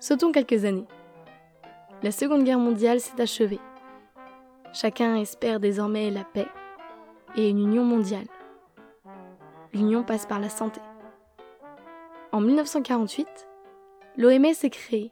Sautons 0.00 0.32
quelques 0.32 0.66
années. 0.66 0.86
La 2.02 2.10
Seconde 2.10 2.44
Guerre 2.44 2.58
mondiale 2.58 3.00
s'est 3.00 3.22
achevée. 3.22 3.60
Chacun 4.74 5.16
espère 5.16 5.60
désormais 5.60 6.10
la 6.10 6.24
paix 6.24 6.48
et 7.36 7.48
une 7.48 7.60
union 7.60 7.84
mondiale. 7.84 8.28
L'union 9.72 10.02
passe 10.02 10.26
par 10.26 10.40
la 10.40 10.50
santé. 10.50 10.82
En 12.32 12.42
1948, 12.42 13.26
l'OMS 14.18 14.44
est 14.44 14.70
créée, 14.70 15.10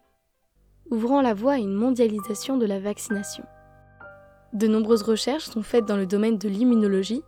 ouvrant 0.90 1.23
la 1.23 1.33
voie 1.33 1.53
à 1.53 1.59
une 1.59 1.73
mondialisation 1.73 2.59
de 2.59 2.66
la 2.66 2.81
vaccination. 2.81 3.45
De 4.52 4.66
nombreuses 4.66 5.02
recherches 5.02 5.44
sont 5.44 5.62
faites 5.62 5.84
dans 5.84 5.96
le 5.96 6.06
domaine 6.06 6.36
de 6.36 6.48
l'immunologie, 6.48 7.22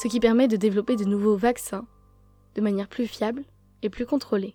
ce 0.00 0.06
qui 0.06 0.20
permet 0.20 0.46
de 0.46 0.56
développer 0.56 0.94
de 0.94 1.04
nouveaux 1.04 1.36
vaccins 1.36 1.86
de 2.54 2.60
manière 2.60 2.88
plus 2.88 3.06
fiable 3.06 3.42
et 3.82 3.90
plus 3.90 4.06
contrôlée. 4.06 4.54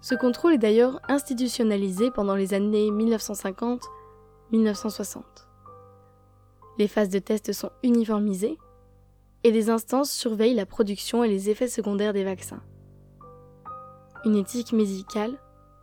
Ce 0.00 0.14
contrôle 0.14 0.54
est 0.54 0.58
d'ailleurs 0.58 1.00
institutionnalisé 1.08 2.12
pendant 2.12 2.36
les 2.36 2.54
années 2.54 2.90
1950-1960. 2.90 5.22
Les 6.78 6.86
phases 6.86 7.08
de 7.08 7.18
test 7.18 7.52
sont 7.52 7.70
uniformisées 7.82 8.56
et 9.42 9.50
des 9.50 9.68
instances 9.68 10.12
surveillent 10.12 10.54
la 10.54 10.66
production 10.66 11.24
et 11.24 11.28
les 11.28 11.50
effets 11.50 11.66
secondaires 11.66 12.12
des 12.12 12.24
vaccins. 12.24 12.62
Une 14.24 14.36
éthique 14.36 14.72
médicale 14.72 15.36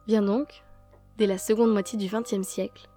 vient 0.08 0.21
donc, 0.21 0.63
dès 1.17 1.28
la 1.28 1.38
seconde 1.38 1.71
moitié 1.71 1.97
du 1.97 2.08
XXe 2.08 2.47
siècle, 2.47 2.89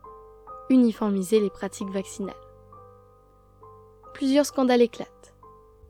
uniformiser 0.71 1.41
les 1.41 1.51
pratiques 1.51 1.91
vaccinales. 1.91 2.35
Plusieurs 4.15 4.47
scandales 4.47 4.83
éclatent, 4.83 5.35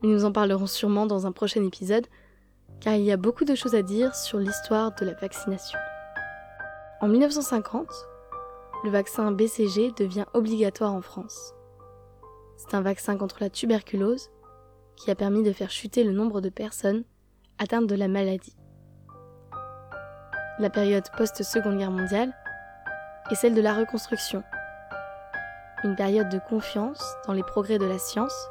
mais 0.03 0.09
nous 0.09 0.25
en 0.25 0.33
parlerons 0.33 0.67
sûrement 0.67 1.07
dans 1.07 1.27
un 1.27 1.33
prochain 1.33 1.65
épisode, 1.65 2.07
car 2.81 2.95
il 2.95 3.03
y 3.03 3.13
a 3.13 3.17
beaucoup 3.17 3.45
de 3.45 3.55
choses 3.55 3.75
à 3.75 3.83
dire 3.83 4.15
sur 4.15 4.39
l'histoire 4.39 4.95
de 4.97 5.07
la 5.07 5.15
vaccination. 5.15 5.79
En 7.01 7.09
1950, 7.09 7.89
le 8.85 8.91
vaccin 8.91 9.31
BCG 9.33 9.93
devient 9.97 10.27
obligatoire 10.35 10.93
en 10.93 11.01
France. 11.01 11.55
C'est 12.57 12.75
un 12.75 12.81
vaccin 12.81 13.17
contre 13.17 13.39
la 13.41 13.51
tuberculose 13.51 14.31
qui 14.97 15.11
a 15.11 15.15
permis 15.15 15.43
de 15.43 15.53
faire 15.53 15.71
chuter 15.71 16.05
le 16.05 16.13
nombre 16.13 16.41
de 16.41 16.49
personnes 16.49 17.05
atteintes 17.59 17.87
de 17.87 17.95
la 17.95 18.09
maladie. 18.09 18.57
La 20.59 20.71
période 20.71 21.05
post-Seconde 21.17 21.79
Guerre 21.79 21.91
mondiale 21.91 22.35
est 23.31 23.35
celle 23.35 23.55
de 23.55 23.61
la 23.61 23.75
reconstruction 23.75 24.43
une 25.85 25.97
période 25.97 26.29
de 26.29 26.41
confiance 26.49 27.03
dans 27.27 27.33
les 27.33 27.43
progrès 27.43 27.79
de 27.79 27.85
la 27.85 27.99
science 27.99 28.49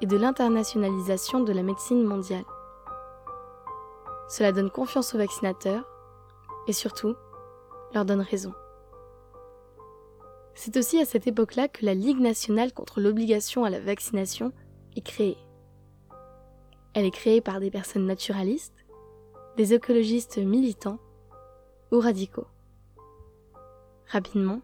et 0.00 0.06
de 0.06 0.16
l'internationalisation 0.16 1.40
de 1.40 1.52
la 1.52 1.62
médecine 1.62 2.04
mondiale. 2.04 2.44
Cela 4.28 4.52
donne 4.52 4.70
confiance 4.70 5.14
aux 5.14 5.18
vaccinateurs 5.18 5.84
et 6.66 6.72
surtout 6.72 7.14
leur 7.94 8.04
donne 8.04 8.20
raison. 8.20 8.52
C'est 10.54 10.76
aussi 10.76 10.98
à 11.00 11.04
cette 11.04 11.26
époque-là 11.26 11.68
que 11.68 11.84
la 11.84 11.94
Ligue 11.94 12.20
nationale 12.20 12.72
contre 12.72 13.00
l'obligation 13.00 13.64
à 13.64 13.70
la 13.70 13.78
vaccination 13.78 14.52
est 14.96 15.02
créée. 15.02 15.36
Elle 16.94 17.04
est 17.04 17.10
créée 17.10 17.40
par 17.40 17.60
des 17.60 17.70
personnes 17.70 18.06
naturalistes, 18.06 18.86
des 19.56 19.74
écologistes 19.74 20.38
militants 20.38 20.98
ou 21.92 22.00
radicaux. 22.00 22.46
Rapidement, 24.08 24.60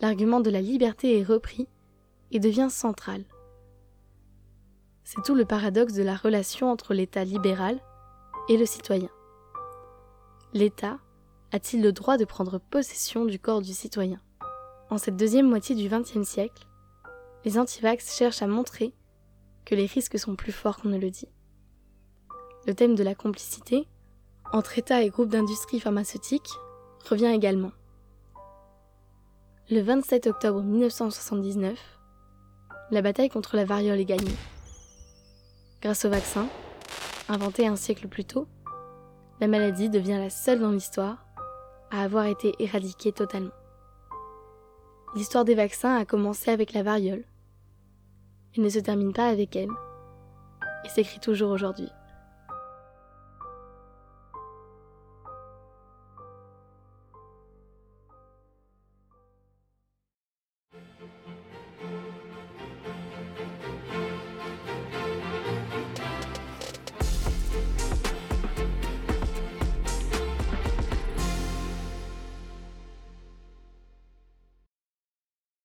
l'argument 0.00 0.40
de 0.40 0.50
la 0.50 0.60
liberté 0.60 1.18
est 1.18 1.24
repris 1.24 1.68
et 2.30 2.40
devient 2.40 2.68
central. 2.70 3.24
C'est 5.04 5.22
tout 5.22 5.34
le 5.34 5.44
paradoxe 5.44 5.94
de 5.94 6.02
la 6.02 6.16
relation 6.16 6.70
entre 6.70 6.94
l'État 6.94 7.24
libéral 7.24 7.80
et 8.48 8.56
le 8.56 8.66
citoyen. 8.66 9.08
L'État 10.52 10.98
a-t-il 11.52 11.82
le 11.82 11.92
droit 11.92 12.16
de 12.16 12.24
prendre 12.24 12.58
possession 12.58 13.24
du 13.24 13.38
corps 13.38 13.62
du 13.62 13.72
citoyen? 13.72 14.20
En 14.90 14.98
cette 14.98 15.16
deuxième 15.16 15.48
moitié 15.48 15.74
du 15.74 15.88
XXe 15.88 16.26
siècle, 16.26 16.66
les 17.44 17.58
antivax 17.58 18.16
cherchent 18.16 18.42
à 18.42 18.46
montrer 18.46 18.94
que 19.64 19.74
les 19.74 19.86
risques 19.86 20.18
sont 20.18 20.36
plus 20.36 20.52
forts 20.52 20.78
qu'on 20.78 20.88
ne 20.88 20.98
le 20.98 21.10
dit. 21.10 21.28
Le 22.66 22.74
thème 22.74 22.94
de 22.94 23.02
la 23.02 23.14
complicité 23.14 23.86
entre 24.52 24.78
État 24.78 25.02
et 25.02 25.10
groupes 25.10 25.28
d'industrie 25.28 25.80
pharmaceutique 25.80 26.48
revient 27.04 27.26
également. 27.26 27.72
Le 29.70 29.82
27 29.82 30.28
octobre 30.28 30.62
1979, 30.62 31.78
la 32.90 33.02
bataille 33.02 33.28
contre 33.28 33.54
la 33.54 33.66
variole 33.66 34.00
est 34.00 34.06
gagnée. 34.06 34.34
Grâce 35.82 36.06
au 36.06 36.08
vaccin, 36.08 36.48
inventé 37.28 37.66
un 37.66 37.76
siècle 37.76 38.08
plus 38.08 38.24
tôt, 38.24 38.48
la 39.42 39.46
maladie 39.46 39.90
devient 39.90 40.16
la 40.18 40.30
seule 40.30 40.60
dans 40.60 40.70
l'histoire 40.70 41.26
à 41.90 42.02
avoir 42.02 42.24
été 42.24 42.54
éradiquée 42.60 43.12
totalement. 43.12 43.52
L'histoire 45.14 45.44
des 45.44 45.54
vaccins 45.54 45.96
a 45.96 46.06
commencé 46.06 46.50
avec 46.50 46.72
la 46.72 46.82
variole. 46.82 47.26
Elle 48.56 48.64
ne 48.64 48.70
se 48.70 48.78
termine 48.78 49.12
pas 49.12 49.28
avec 49.28 49.54
elle 49.54 49.68
et 50.86 50.88
s'écrit 50.88 51.20
toujours 51.20 51.50
aujourd'hui. 51.50 51.90